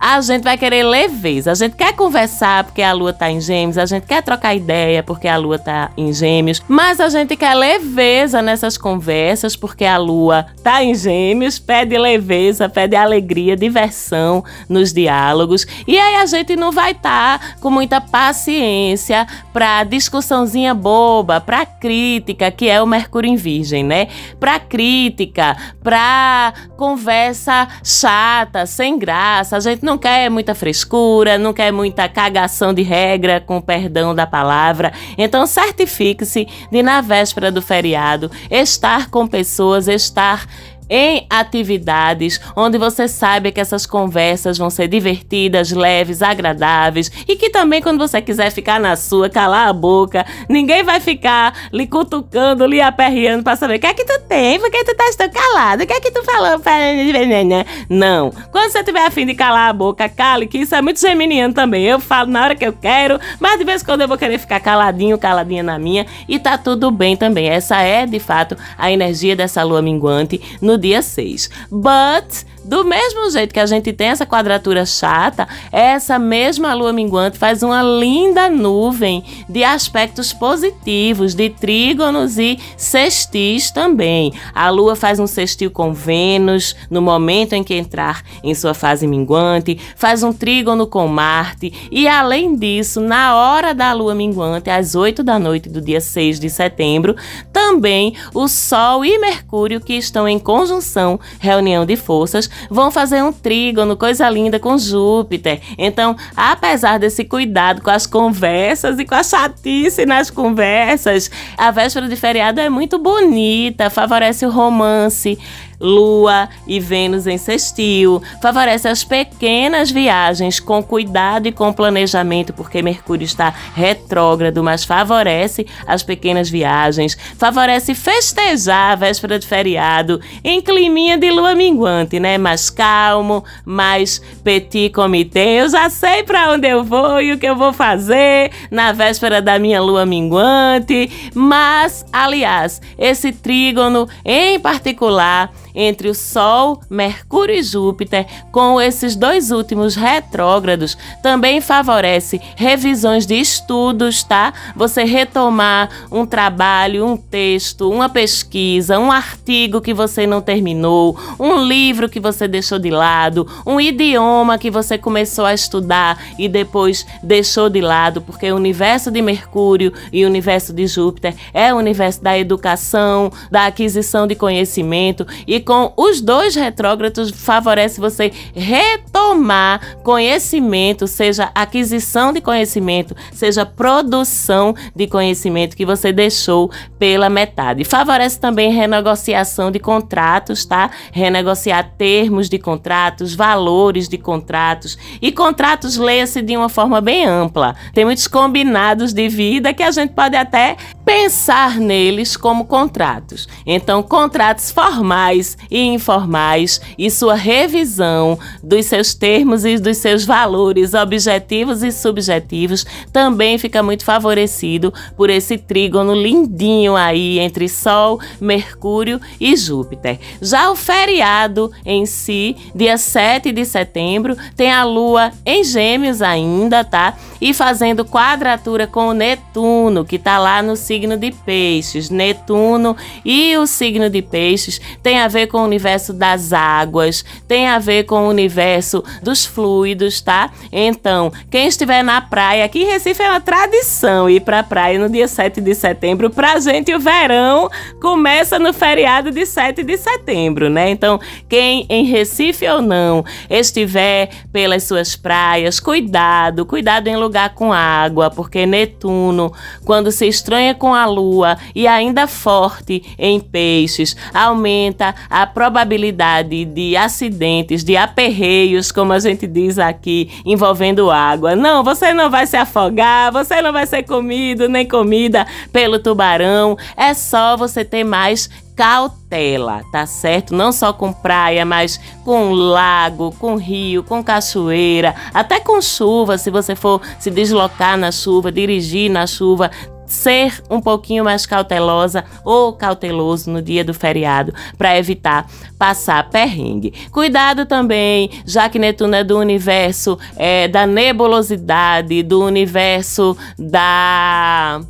a 0.00 0.18
gente 0.22 0.42
vai 0.42 0.56
querer 0.56 0.82
leveza. 0.82 1.52
A 1.52 1.54
gente 1.54 1.76
quer 1.76 1.94
conversar 1.94 2.64
porque 2.64 2.80
a 2.80 2.92
lua 2.92 3.12
tá 3.12 3.30
em 3.30 3.40
gêmeos, 3.40 3.76
a 3.76 3.84
gente 3.84 4.06
quer 4.06 4.22
trocar 4.22 4.54
ideia 4.54 5.02
porque 5.02 5.28
a 5.28 5.36
lua 5.36 5.58
tá 5.58 5.90
em 5.96 6.10
gêmeos, 6.10 6.62
mas 6.66 6.98
a 7.00 7.10
gente 7.10 7.36
quer 7.36 7.54
leveza 7.54 8.40
nessas 8.40 8.78
conversas 8.78 9.54
porque 9.54 9.84
a 9.84 9.98
lua 9.98 10.46
tá 10.62 10.82
em 10.82 10.94
gêmeos, 10.94 11.58
pede 11.58 11.98
leveza, 11.98 12.68
pede 12.68 12.96
alegria, 12.96 13.54
diversão 13.54 14.42
nos 14.68 14.92
diálogos. 14.92 15.66
E 15.86 15.98
aí 15.98 16.16
a 16.16 16.26
gente 16.26 16.56
não 16.56 16.72
vai 16.72 16.92
estar 16.92 17.38
tá 17.38 17.56
com 17.60 17.70
muita 17.70 18.00
paciência 18.00 19.26
pra 19.52 19.84
discussãozinha 19.84 20.72
boba, 20.72 21.40
pra 21.40 21.66
crítica, 21.66 22.50
que 22.50 22.68
é 22.68 22.80
o 22.82 22.86
Mercúrio 22.86 23.30
em 23.30 23.36
Virgem, 23.36 23.84
né? 23.84 24.08
Pra 24.38 24.58
crítica, 24.58 25.56
pra 25.82 26.54
conversa 26.76 27.68
chata, 27.84 28.64
sem 28.64 28.98
graça. 28.98 29.56
A 29.56 29.60
gente 29.60 29.84
não 29.84 29.89
não 29.90 29.98
quer 29.98 30.30
muita 30.30 30.54
frescura, 30.54 31.36
não 31.36 31.52
quer 31.52 31.72
muita 31.72 32.08
cagação 32.08 32.72
de 32.72 32.80
regra, 32.80 33.40
com 33.40 33.60
perdão 33.60 34.14
da 34.14 34.24
palavra. 34.24 34.92
Então, 35.18 35.44
certifique-se 35.48 36.46
de, 36.70 36.80
na 36.80 37.00
véspera 37.00 37.50
do 37.50 37.60
feriado, 37.60 38.30
estar 38.48 39.10
com 39.10 39.26
pessoas, 39.26 39.88
estar 39.88 40.46
em 40.90 41.24
atividades 41.30 42.40
onde 42.56 42.76
você 42.76 43.06
saiba 43.06 43.52
que 43.52 43.60
essas 43.60 43.86
conversas 43.86 44.58
vão 44.58 44.68
ser 44.68 44.88
divertidas, 44.88 45.70
leves, 45.70 46.20
agradáveis 46.20 47.10
e 47.28 47.36
que 47.36 47.48
também 47.48 47.80
quando 47.80 47.98
você 47.98 48.20
quiser 48.20 48.50
ficar 48.50 48.80
na 48.80 48.96
sua, 48.96 49.30
calar 49.30 49.68
a 49.68 49.72
boca, 49.72 50.26
ninguém 50.48 50.82
vai 50.82 50.98
ficar 50.98 51.54
lhe 51.72 51.86
cutucando, 51.86 52.66
lhe 52.66 52.80
aperreando 52.80 53.44
para 53.44 53.56
saber 53.56 53.76
o 53.76 53.78
que 53.78 53.86
é 53.86 53.94
que 53.94 54.04
tu 54.04 54.20
tem, 54.28 54.58
por 54.58 54.70
que 54.70 54.84
tu 54.84 54.94
tá 54.94 55.04
tão 55.16 55.30
calado, 55.30 55.84
o 55.84 55.86
que 55.86 55.92
é 55.92 56.00
que 56.00 56.10
tu 56.10 56.24
falou, 56.24 56.60
não. 57.88 58.32
Quando 58.50 58.72
você 58.72 58.82
tiver 58.82 59.06
afim 59.06 59.26
de 59.26 59.34
calar 59.34 59.70
a 59.70 59.72
boca, 59.72 60.08
cale, 60.08 60.46
que 60.46 60.58
isso 60.58 60.74
é 60.74 60.82
muito 60.82 61.00
geminiano 61.00 61.54
também. 61.54 61.84
Eu 61.84 62.00
falo 62.00 62.30
na 62.30 62.42
hora 62.42 62.54
que 62.54 62.66
eu 62.66 62.72
quero, 62.72 63.18
mas 63.38 63.58
de 63.58 63.64
vez 63.64 63.82
em 63.82 63.84
quando 63.84 64.00
eu 64.00 64.08
vou 64.08 64.18
querer 64.18 64.38
ficar 64.38 64.60
caladinho, 64.60 65.18
caladinha 65.18 65.62
na 65.62 65.78
minha 65.78 66.06
e 66.28 66.38
tá 66.38 66.58
tudo 66.58 66.90
bem 66.90 67.16
também. 67.16 67.48
Essa 67.48 67.82
é, 67.82 68.06
de 68.06 68.18
fato, 68.18 68.56
a 68.76 68.90
energia 68.90 69.36
dessa 69.36 69.62
lua 69.62 69.82
minguante 69.82 70.40
no 70.60 70.76
dia 70.80 71.04
6. 71.04 71.52
But 71.68 72.48
do 72.70 72.84
mesmo 72.84 73.28
jeito 73.28 73.52
que 73.52 73.58
a 73.58 73.66
gente 73.66 73.92
tem 73.92 74.10
essa 74.10 74.24
quadratura 74.24 74.86
chata, 74.86 75.48
essa 75.72 76.20
mesma 76.20 76.72
lua 76.72 76.92
minguante 76.92 77.36
faz 77.36 77.64
uma 77.64 77.82
linda 77.82 78.48
nuvem 78.48 79.24
de 79.48 79.64
aspectos 79.64 80.32
positivos, 80.32 81.34
de 81.34 81.50
trígonos 81.50 82.38
e 82.38 82.60
sextis 82.76 83.72
também. 83.72 84.32
A 84.54 84.70
lua 84.70 84.94
faz 84.94 85.18
um 85.18 85.26
sextil 85.26 85.68
com 85.68 85.92
Vênus 85.92 86.76
no 86.88 87.02
momento 87.02 87.54
em 87.54 87.64
que 87.64 87.74
entrar 87.74 88.22
em 88.40 88.54
sua 88.54 88.72
fase 88.72 89.04
minguante, 89.04 89.76
faz 89.96 90.22
um 90.22 90.32
trígono 90.32 90.86
com 90.86 91.08
Marte 91.08 91.72
e, 91.90 92.06
além 92.06 92.54
disso, 92.54 93.00
na 93.00 93.34
hora 93.34 93.74
da 93.74 93.92
lua 93.92 94.14
minguante, 94.14 94.70
às 94.70 94.94
8 94.94 95.24
da 95.24 95.40
noite 95.40 95.68
do 95.68 95.80
dia 95.80 96.00
6 96.00 96.38
de 96.38 96.48
setembro, 96.48 97.16
também 97.52 98.14
o 98.32 98.46
Sol 98.46 99.04
e 99.04 99.18
Mercúrio, 99.18 99.80
que 99.80 99.94
estão 99.94 100.28
em 100.28 100.38
conjunção, 100.38 101.18
reunião 101.40 101.84
de 101.84 101.96
forças, 101.96 102.48
vão 102.68 102.90
fazer 102.90 103.22
um 103.22 103.32
trígono, 103.32 103.96
coisa 103.96 104.28
linda 104.28 104.58
com 104.58 104.76
Júpiter. 104.76 105.60
Então, 105.78 106.16
apesar 106.36 106.98
desse 106.98 107.24
cuidado 107.24 107.82
com 107.82 107.90
as 107.90 108.06
conversas 108.06 108.98
e 108.98 109.04
com 109.04 109.14
a 109.14 109.22
chatice 109.22 110.04
nas 110.04 110.30
conversas, 110.30 111.30
a 111.56 111.70
véspera 111.70 112.08
de 112.08 112.16
feriado 112.16 112.60
é 112.60 112.68
muito 112.68 112.98
bonita, 112.98 113.88
favorece 113.88 114.44
o 114.44 114.50
romance 114.50 115.38
Lua 115.80 116.48
e 116.66 116.78
Vênus 116.78 117.26
em 117.26 117.38
sextil. 117.38 118.22
Favorece 118.42 118.86
as 118.86 119.02
pequenas 119.02 119.90
viagens 119.90 120.60
com 120.60 120.82
cuidado 120.82 121.46
e 121.46 121.52
com 121.52 121.72
planejamento, 121.72 122.52
porque 122.52 122.82
Mercúrio 122.82 123.24
está 123.24 123.52
retrógrado, 123.74 124.62
mas 124.62 124.84
favorece 124.84 125.66
as 125.86 126.02
pequenas 126.02 126.50
viagens. 126.50 127.16
Favorece 127.38 127.94
festejar 127.94 128.92
a 128.92 128.96
véspera 128.96 129.38
de 129.38 129.46
feriado 129.46 130.20
em 130.44 130.60
climinha 130.60 131.16
de 131.16 131.30
lua 131.30 131.54
minguante, 131.54 132.20
né? 132.20 132.36
Mais 132.36 132.68
calmo, 132.68 133.44
mais 133.64 134.20
petit 134.44 134.90
comité. 134.90 135.62
Eu 135.62 135.68
já 135.68 135.88
sei 135.88 136.22
para 136.22 136.52
onde 136.52 136.68
eu 136.68 136.84
vou 136.84 137.20
e 137.20 137.32
o 137.32 137.38
que 137.38 137.46
eu 137.46 137.56
vou 137.56 137.72
fazer 137.72 138.50
na 138.70 138.92
véspera 138.92 139.40
da 139.40 139.58
minha 139.58 139.80
lua 139.80 140.04
minguante. 140.04 141.10
Mas, 141.34 142.04
aliás, 142.12 142.80
esse 142.98 143.32
trígono 143.32 144.08
em 144.24 144.58
particular 144.58 145.50
entre 145.74 146.08
o 146.08 146.14
Sol, 146.14 146.80
Mercúrio 146.88 147.54
e 147.54 147.62
Júpiter, 147.62 148.26
com 148.50 148.80
esses 148.80 149.14
dois 149.14 149.50
últimos 149.50 149.94
retrógrados, 149.94 150.96
também 151.22 151.60
favorece 151.60 152.40
revisões 152.56 153.26
de 153.26 153.34
estudos, 153.34 154.22
tá? 154.22 154.52
Você 154.74 155.04
retomar 155.04 155.88
um 156.10 156.26
trabalho, 156.26 157.06
um 157.06 157.16
texto, 157.16 157.90
uma 157.90 158.08
pesquisa, 158.08 158.98
um 158.98 159.12
artigo 159.12 159.80
que 159.80 159.94
você 159.94 160.26
não 160.26 160.40
terminou, 160.40 161.18
um 161.38 161.62
livro 161.64 162.08
que 162.08 162.20
você 162.20 162.48
deixou 162.48 162.78
de 162.78 162.90
lado, 162.90 163.46
um 163.66 163.80
idioma 163.80 164.58
que 164.58 164.70
você 164.70 164.98
começou 164.98 165.44
a 165.44 165.54
estudar 165.54 166.18
e 166.38 166.48
depois 166.48 167.06
deixou 167.22 167.68
de 167.68 167.80
lado, 167.80 168.20
porque 168.20 168.50
o 168.50 168.56
universo 168.56 169.10
de 169.10 169.22
Mercúrio 169.22 169.92
e 170.12 170.24
o 170.24 170.28
universo 170.28 170.72
de 170.72 170.86
Júpiter 170.86 171.34
é 171.52 171.72
o 171.72 171.76
universo 171.76 172.22
da 172.22 172.38
educação, 172.38 173.30
da 173.50 173.66
aquisição 173.66 174.26
de 174.26 174.34
conhecimento 174.34 175.26
e 175.46 175.59
com 175.60 175.92
os 175.96 176.20
dois 176.20 176.54
retrógrados 176.54 177.30
favorece 177.30 178.00
você 178.00 178.32
retomar 178.54 179.98
conhecimento, 180.02 181.06
seja 181.06 181.50
aquisição 181.54 182.32
de 182.32 182.40
conhecimento, 182.40 183.14
seja 183.32 183.64
produção 183.66 184.74
de 184.94 185.06
conhecimento 185.06 185.76
que 185.76 185.86
você 185.86 186.12
deixou 186.12 186.70
pela 186.98 187.28
metade. 187.28 187.84
Favorece 187.84 188.38
também 188.38 188.72
renegociação 188.72 189.70
de 189.70 189.78
contratos, 189.78 190.64
tá? 190.64 190.90
Renegociar 191.12 191.92
termos 191.96 192.48
de 192.48 192.58
contratos, 192.58 193.34
valores 193.34 194.08
de 194.08 194.18
contratos 194.18 194.98
e 195.20 195.32
contratos 195.32 195.96
leia-se 195.96 196.42
de 196.42 196.56
uma 196.56 196.68
forma 196.68 197.00
bem 197.00 197.24
ampla. 197.26 197.74
Tem 197.94 198.04
muitos 198.04 198.26
combinados 198.26 199.12
de 199.12 199.28
vida 199.28 199.72
que 199.72 199.82
a 199.82 199.90
gente 199.90 200.12
pode 200.12 200.36
até 200.36 200.76
pensar 201.04 201.78
neles 201.78 202.36
como 202.36 202.66
contratos. 202.66 203.48
Então, 203.66 204.02
contratos 204.02 204.70
formais 204.70 205.49
e 205.70 205.80
informais 205.80 206.80
e 206.98 207.10
sua 207.10 207.34
revisão 207.34 208.38
dos 208.62 208.86
seus 208.86 209.14
termos 209.14 209.64
e 209.64 209.78
dos 209.78 209.96
seus 209.98 210.24
valores 210.24 210.94
objetivos 210.94 211.82
e 211.82 211.92
subjetivos 211.92 212.84
também 213.12 213.58
fica 213.58 213.82
muito 213.82 214.04
favorecido 214.04 214.92
por 215.16 215.30
esse 215.30 215.58
trígono 215.58 216.14
lindinho 216.14 216.96
aí 216.96 217.38
entre 217.38 217.68
Sol, 217.68 218.20
Mercúrio 218.40 219.20
e 219.40 219.56
Júpiter. 219.56 220.18
Já 220.40 220.70
o 220.70 220.76
feriado 220.76 221.70
em 221.84 222.06
si, 222.06 222.56
dia 222.74 222.96
7 222.96 223.52
de 223.52 223.64
setembro, 223.64 224.36
tem 224.56 224.72
a 224.72 224.84
Lua 224.84 225.32
em 225.44 225.64
Gêmeos 225.64 226.22
ainda, 226.22 226.84
tá? 226.84 227.16
E 227.40 227.54
fazendo 227.54 228.04
quadratura 228.04 228.86
com 228.86 229.08
o 229.08 229.14
Netuno, 229.14 230.04
que 230.04 230.18
tá 230.18 230.38
lá 230.38 230.62
no 230.62 230.76
signo 230.76 231.16
de 231.16 231.32
Peixes. 231.32 232.10
Netuno 232.10 232.96
e 233.24 233.56
o 233.56 233.66
signo 233.66 234.10
de 234.10 234.22
Peixes 234.22 234.80
tem 235.02 235.18
a 235.18 235.28
ver 235.28 235.39
com 235.46 235.58
o 235.58 235.64
universo 235.64 236.12
das 236.12 236.52
águas, 236.52 237.24
tem 237.46 237.68
a 237.68 237.78
ver 237.78 238.04
com 238.04 238.26
o 238.26 238.28
universo 238.28 239.02
dos 239.22 239.44
fluidos, 239.44 240.20
tá? 240.20 240.50
Então, 240.72 241.32
quem 241.50 241.66
estiver 241.66 242.02
na 242.02 242.20
praia, 242.20 242.64
aqui 242.64 242.82
em 242.82 242.86
Recife 242.86 243.22
é 243.22 243.30
uma 243.30 243.40
tradição 243.40 244.28
ir 244.28 244.40
pra 244.40 244.62
praia 244.62 244.98
no 244.98 245.08
dia 245.08 245.28
7 245.28 245.60
de 245.60 245.74
setembro. 245.74 246.30
Pra 246.30 246.58
gente, 246.58 246.94
o 246.94 247.00
verão 247.00 247.68
começa 248.00 248.58
no 248.58 248.72
feriado 248.72 249.30
de 249.30 249.44
7 249.46 249.82
de 249.82 249.96
setembro, 249.96 250.68
né? 250.68 250.90
Então, 250.90 251.20
quem 251.48 251.86
em 251.88 252.04
Recife 252.04 252.66
ou 252.68 252.82
não 252.82 253.24
estiver 253.48 254.30
pelas 254.52 254.84
suas 254.84 255.16
praias, 255.16 255.80
cuidado, 255.80 256.64
cuidado 256.66 257.08
em 257.08 257.16
lugar 257.16 257.54
com 257.54 257.72
água, 257.72 258.30
porque 258.30 258.66
Netuno, 258.66 259.52
quando 259.84 260.10
se 260.10 260.26
estranha 260.26 260.74
com 260.74 260.94
a 260.94 261.06
lua 261.06 261.56
e 261.74 261.86
ainda 261.86 262.26
forte 262.26 263.02
em 263.18 263.40
peixes, 263.40 264.16
aumenta 264.32 265.14
a 265.30 265.46
probabilidade 265.46 266.64
de 266.64 266.96
acidentes, 266.96 267.84
de 267.84 267.96
aperreios, 267.96 268.90
como 268.90 269.12
a 269.12 269.18
gente 269.20 269.46
diz 269.46 269.78
aqui, 269.78 270.28
envolvendo 270.44 271.10
água. 271.10 271.54
Não, 271.54 271.84
você 271.84 272.12
não 272.12 272.28
vai 272.28 272.46
se 272.46 272.56
afogar, 272.56 273.32
você 273.32 273.62
não 273.62 273.72
vai 273.72 273.86
ser 273.86 274.02
comido 274.02 274.68
nem 274.68 274.86
comida 274.86 275.46
pelo 275.72 276.00
tubarão. 276.00 276.76
É 276.96 277.14
só 277.14 277.56
você 277.56 277.84
ter 277.84 278.02
mais 278.02 278.50
cautela, 278.80 279.82
tá 279.92 280.06
certo? 280.06 280.54
Não 280.54 280.72
só 280.72 280.90
com 280.90 281.12
praia, 281.12 281.66
mas 281.66 282.00
com 282.24 282.50
lago, 282.52 283.30
com 283.38 283.56
rio, 283.56 284.02
com 284.02 284.24
cachoeira, 284.24 285.14
até 285.34 285.60
com 285.60 285.82
chuva, 285.82 286.38
se 286.38 286.50
você 286.50 286.74
for 286.74 287.00
se 287.18 287.30
deslocar 287.30 287.98
na 287.98 288.10
chuva, 288.10 288.50
dirigir 288.50 289.10
na 289.10 289.26
chuva, 289.26 289.70
ser 290.10 290.62
um 290.68 290.80
pouquinho 290.80 291.24
mais 291.24 291.46
cautelosa 291.46 292.24
ou 292.44 292.72
cauteloso 292.72 293.50
no 293.50 293.62
dia 293.62 293.84
do 293.84 293.94
feriado 293.94 294.52
para 294.76 294.98
evitar 294.98 295.46
passar 295.78 296.28
perrengue. 296.28 296.92
Cuidado 297.10 297.64
também, 297.64 298.30
já 298.44 298.68
que 298.68 298.78
Netuno 298.78 299.14
é 299.14 299.24
do 299.24 299.38
universo 299.38 300.18
é, 300.36 300.66
da 300.66 300.86
nebulosidade, 300.86 302.22
do 302.22 302.44
universo 302.44 303.36
da 303.58 304.80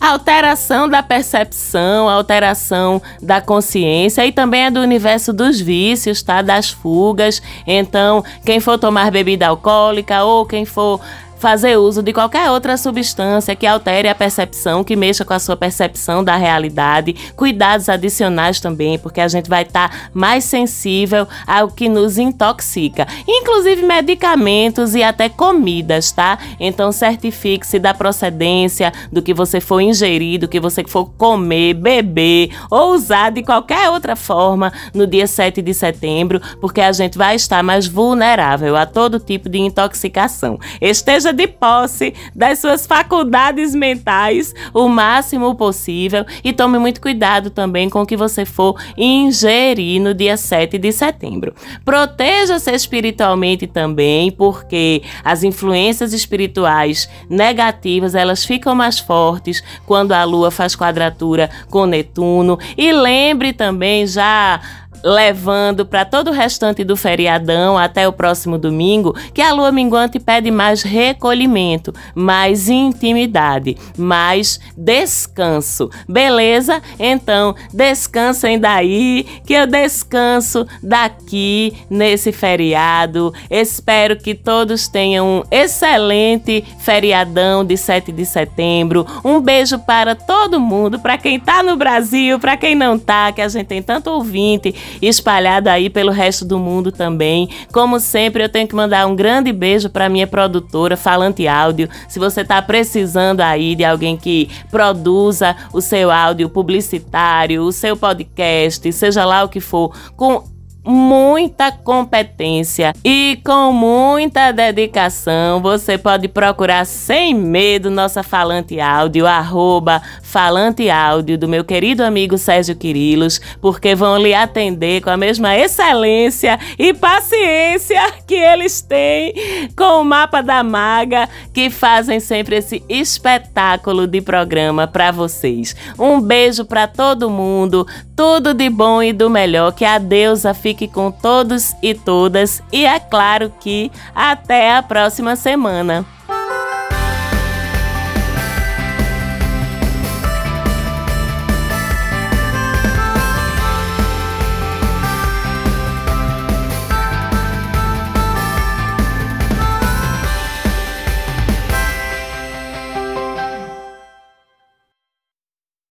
alteração 0.00 0.88
da 0.88 1.02
percepção, 1.02 2.08
alteração 2.08 3.00
da 3.22 3.40
consciência 3.40 4.26
e 4.26 4.32
também 4.32 4.64
é 4.64 4.70
do 4.70 4.80
universo 4.80 5.32
dos 5.32 5.60
vícios, 5.60 6.22
tá? 6.22 6.42
Das 6.42 6.70
fugas. 6.70 7.40
Então, 7.66 8.24
quem 8.44 8.58
for 8.58 8.78
tomar 8.78 9.12
bebida 9.12 9.46
alcoólica 9.46 10.24
ou 10.24 10.44
quem 10.44 10.64
for 10.64 11.00
fazer 11.42 11.76
uso 11.76 12.04
de 12.04 12.12
qualquer 12.12 12.48
outra 12.52 12.76
substância 12.76 13.56
que 13.56 13.66
altere 13.66 14.08
a 14.08 14.14
percepção, 14.14 14.84
que 14.84 14.94
mexa 14.94 15.24
com 15.24 15.34
a 15.34 15.40
sua 15.40 15.56
percepção 15.56 16.22
da 16.22 16.36
realidade. 16.36 17.16
Cuidados 17.34 17.88
adicionais 17.88 18.60
também, 18.60 18.96
porque 18.96 19.20
a 19.20 19.26
gente 19.26 19.50
vai 19.50 19.62
estar 19.62 19.90
tá 19.90 19.96
mais 20.14 20.44
sensível 20.44 21.26
ao 21.44 21.66
que 21.66 21.88
nos 21.88 22.16
intoxica, 22.16 23.08
inclusive 23.26 23.82
medicamentos 23.82 24.94
e 24.94 25.02
até 25.02 25.28
comidas, 25.28 26.12
tá? 26.12 26.38
Então 26.60 26.92
certifique-se 26.92 27.80
da 27.80 27.92
procedência 27.92 28.92
do 29.10 29.20
que 29.20 29.34
você 29.34 29.60
for 29.60 29.80
ingerir, 29.80 30.38
do 30.38 30.46
que 30.46 30.60
você 30.60 30.84
for 30.86 31.06
comer, 31.18 31.74
beber 31.74 32.50
ou 32.70 32.94
usar 32.94 33.32
de 33.32 33.42
qualquer 33.42 33.90
outra 33.90 34.14
forma 34.14 34.72
no 34.94 35.08
dia 35.08 35.26
7 35.26 35.60
de 35.60 35.74
setembro, 35.74 36.40
porque 36.60 36.80
a 36.80 36.92
gente 36.92 37.18
vai 37.18 37.34
estar 37.34 37.64
mais 37.64 37.88
vulnerável 37.88 38.76
a 38.76 38.86
todo 38.86 39.18
tipo 39.18 39.48
de 39.48 39.58
intoxicação. 39.58 40.56
Esteja 40.80 41.31
de 41.32 41.46
posse 41.46 42.14
das 42.34 42.58
suas 42.58 42.86
faculdades 42.86 43.74
mentais 43.74 44.54
o 44.72 44.88
máximo 44.88 45.54
possível 45.54 46.24
e 46.44 46.52
tome 46.52 46.78
muito 46.78 47.00
cuidado 47.00 47.50
também 47.50 47.88
com 47.88 48.02
o 48.02 48.06
que 48.06 48.16
você 48.16 48.44
for 48.44 48.80
ingerir 48.96 50.00
no 50.00 50.14
dia 50.14 50.36
7 50.36 50.78
de 50.78 50.92
setembro. 50.92 51.54
Proteja-se 51.84 52.70
espiritualmente 52.72 53.66
também, 53.66 54.30
porque 54.30 55.02
as 55.24 55.42
influências 55.42 56.12
espirituais 56.12 57.08
negativas, 57.28 58.14
elas 58.14 58.44
ficam 58.44 58.74
mais 58.74 58.98
fortes 58.98 59.62
quando 59.86 60.12
a 60.12 60.24
lua 60.24 60.50
faz 60.50 60.76
quadratura 60.76 61.50
com 61.70 61.86
Netuno 61.86 62.58
e 62.76 62.92
lembre 62.92 63.52
também 63.52 64.06
já 64.06 64.60
levando 65.02 65.84
para 65.84 66.04
todo 66.04 66.28
o 66.28 66.32
restante 66.32 66.84
do 66.84 66.96
feriadão 66.96 67.76
até 67.76 68.06
o 68.06 68.12
próximo 68.12 68.58
domingo 68.58 69.14
que 69.34 69.42
a 69.42 69.52
lua 69.52 69.72
minguante 69.72 70.18
pede 70.18 70.50
mais 70.50 70.82
recolhimento, 70.82 71.92
mais 72.14 72.68
intimidade, 72.68 73.76
mais 73.96 74.60
descanso. 74.76 75.90
Beleza? 76.08 76.82
Então, 76.98 77.54
descansem 77.72 78.58
daí, 78.58 79.26
que 79.46 79.54
eu 79.54 79.66
descanso 79.66 80.66
daqui 80.82 81.74
nesse 81.90 82.32
feriado. 82.32 83.32
Espero 83.50 84.16
que 84.16 84.34
todos 84.34 84.88
tenham 84.88 85.26
um 85.26 85.42
excelente 85.50 86.64
feriadão 86.80 87.64
de 87.64 87.76
7 87.76 88.12
de 88.12 88.24
setembro. 88.24 89.06
Um 89.24 89.40
beijo 89.40 89.78
para 89.78 90.14
todo 90.14 90.60
mundo, 90.60 90.98
para 90.98 91.18
quem 91.18 91.36
está 91.36 91.62
no 91.62 91.76
Brasil, 91.76 92.38
para 92.38 92.56
quem 92.56 92.74
não 92.74 92.96
está, 92.96 93.32
que 93.32 93.40
a 93.40 93.48
gente 93.48 93.66
tem 93.66 93.82
tanto 93.82 94.10
ouvinte 94.10 94.74
espalhado 95.00 95.68
aí 95.68 95.88
pelo 95.88 96.10
resto 96.12 96.44
do 96.44 96.58
mundo 96.58 96.92
também. 96.92 97.48
Como 97.72 97.98
sempre, 98.00 98.44
eu 98.44 98.48
tenho 98.48 98.68
que 98.68 98.74
mandar 98.74 99.06
um 99.06 99.16
grande 99.16 99.52
beijo 99.52 99.88
para 99.88 100.08
minha 100.08 100.26
produtora 100.26 100.96
Falante 100.96 101.46
Áudio. 101.46 101.88
Se 102.08 102.18
você 102.18 102.42
está 102.42 102.60
precisando 102.60 103.40
aí 103.40 103.74
de 103.74 103.84
alguém 103.84 104.16
que 104.16 104.50
produza 104.70 105.56
o 105.72 105.80
seu 105.80 106.10
áudio 106.10 106.48
publicitário, 106.48 107.62
o 107.62 107.72
seu 107.72 107.96
podcast, 107.96 108.92
seja 108.92 109.24
lá 109.24 109.44
o 109.44 109.48
que 109.48 109.60
for, 109.60 109.94
com 110.16 110.51
muita 110.84 111.70
competência 111.70 112.92
e 113.04 113.40
com 113.44 113.72
muita 113.72 114.50
dedicação, 114.52 115.60
você 115.62 115.96
pode 115.96 116.26
procurar 116.28 116.84
sem 116.84 117.34
medo 117.34 117.90
nossa 117.90 118.22
Falante 118.22 118.80
Áudio, 118.80 119.26
arroba 119.26 120.02
Falante 120.22 120.90
Áudio, 120.90 121.38
do 121.38 121.48
meu 121.48 121.64
querido 121.64 122.02
amigo 122.02 122.36
Sérgio 122.36 122.74
Quirilos, 122.74 123.40
porque 123.60 123.94
vão 123.94 124.18
lhe 124.18 124.34
atender 124.34 125.02
com 125.02 125.10
a 125.10 125.16
mesma 125.16 125.56
excelência 125.56 126.58
e 126.78 126.92
paciência 126.92 128.00
que 128.26 128.34
eles 128.34 128.82
têm 128.82 129.34
com 129.76 130.00
o 130.00 130.04
Mapa 130.04 130.42
da 130.42 130.62
Maga, 130.62 131.28
que 131.54 131.70
fazem 131.70 132.18
sempre 132.18 132.56
esse 132.56 132.82
espetáculo 132.88 134.06
de 134.06 134.20
programa 134.20 134.86
para 134.86 135.10
vocês. 135.12 135.76
Um 135.98 136.20
beijo 136.20 136.64
para 136.64 136.86
todo 136.86 137.30
mundo, 137.30 137.86
tudo 138.16 138.52
de 138.52 138.68
bom 138.68 139.02
e 139.02 139.12
do 139.12 139.30
melhor, 139.30 139.72
que 139.72 139.84
a 139.84 139.98
deusa 139.98 140.52
fique 140.52 140.71
fique 140.72 140.88
com 140.88 141.10
todos 141.10 141.76
e 141.82 141.94
todas 141.94 142.62
e 142.72 142.86
é 142.86 142.98
claro 142.98 143.52
que 143.60 143.92
até 144.14 144.74
a 144.74 144.82
próxima 144.82 145.36
semana. 145.36 146.04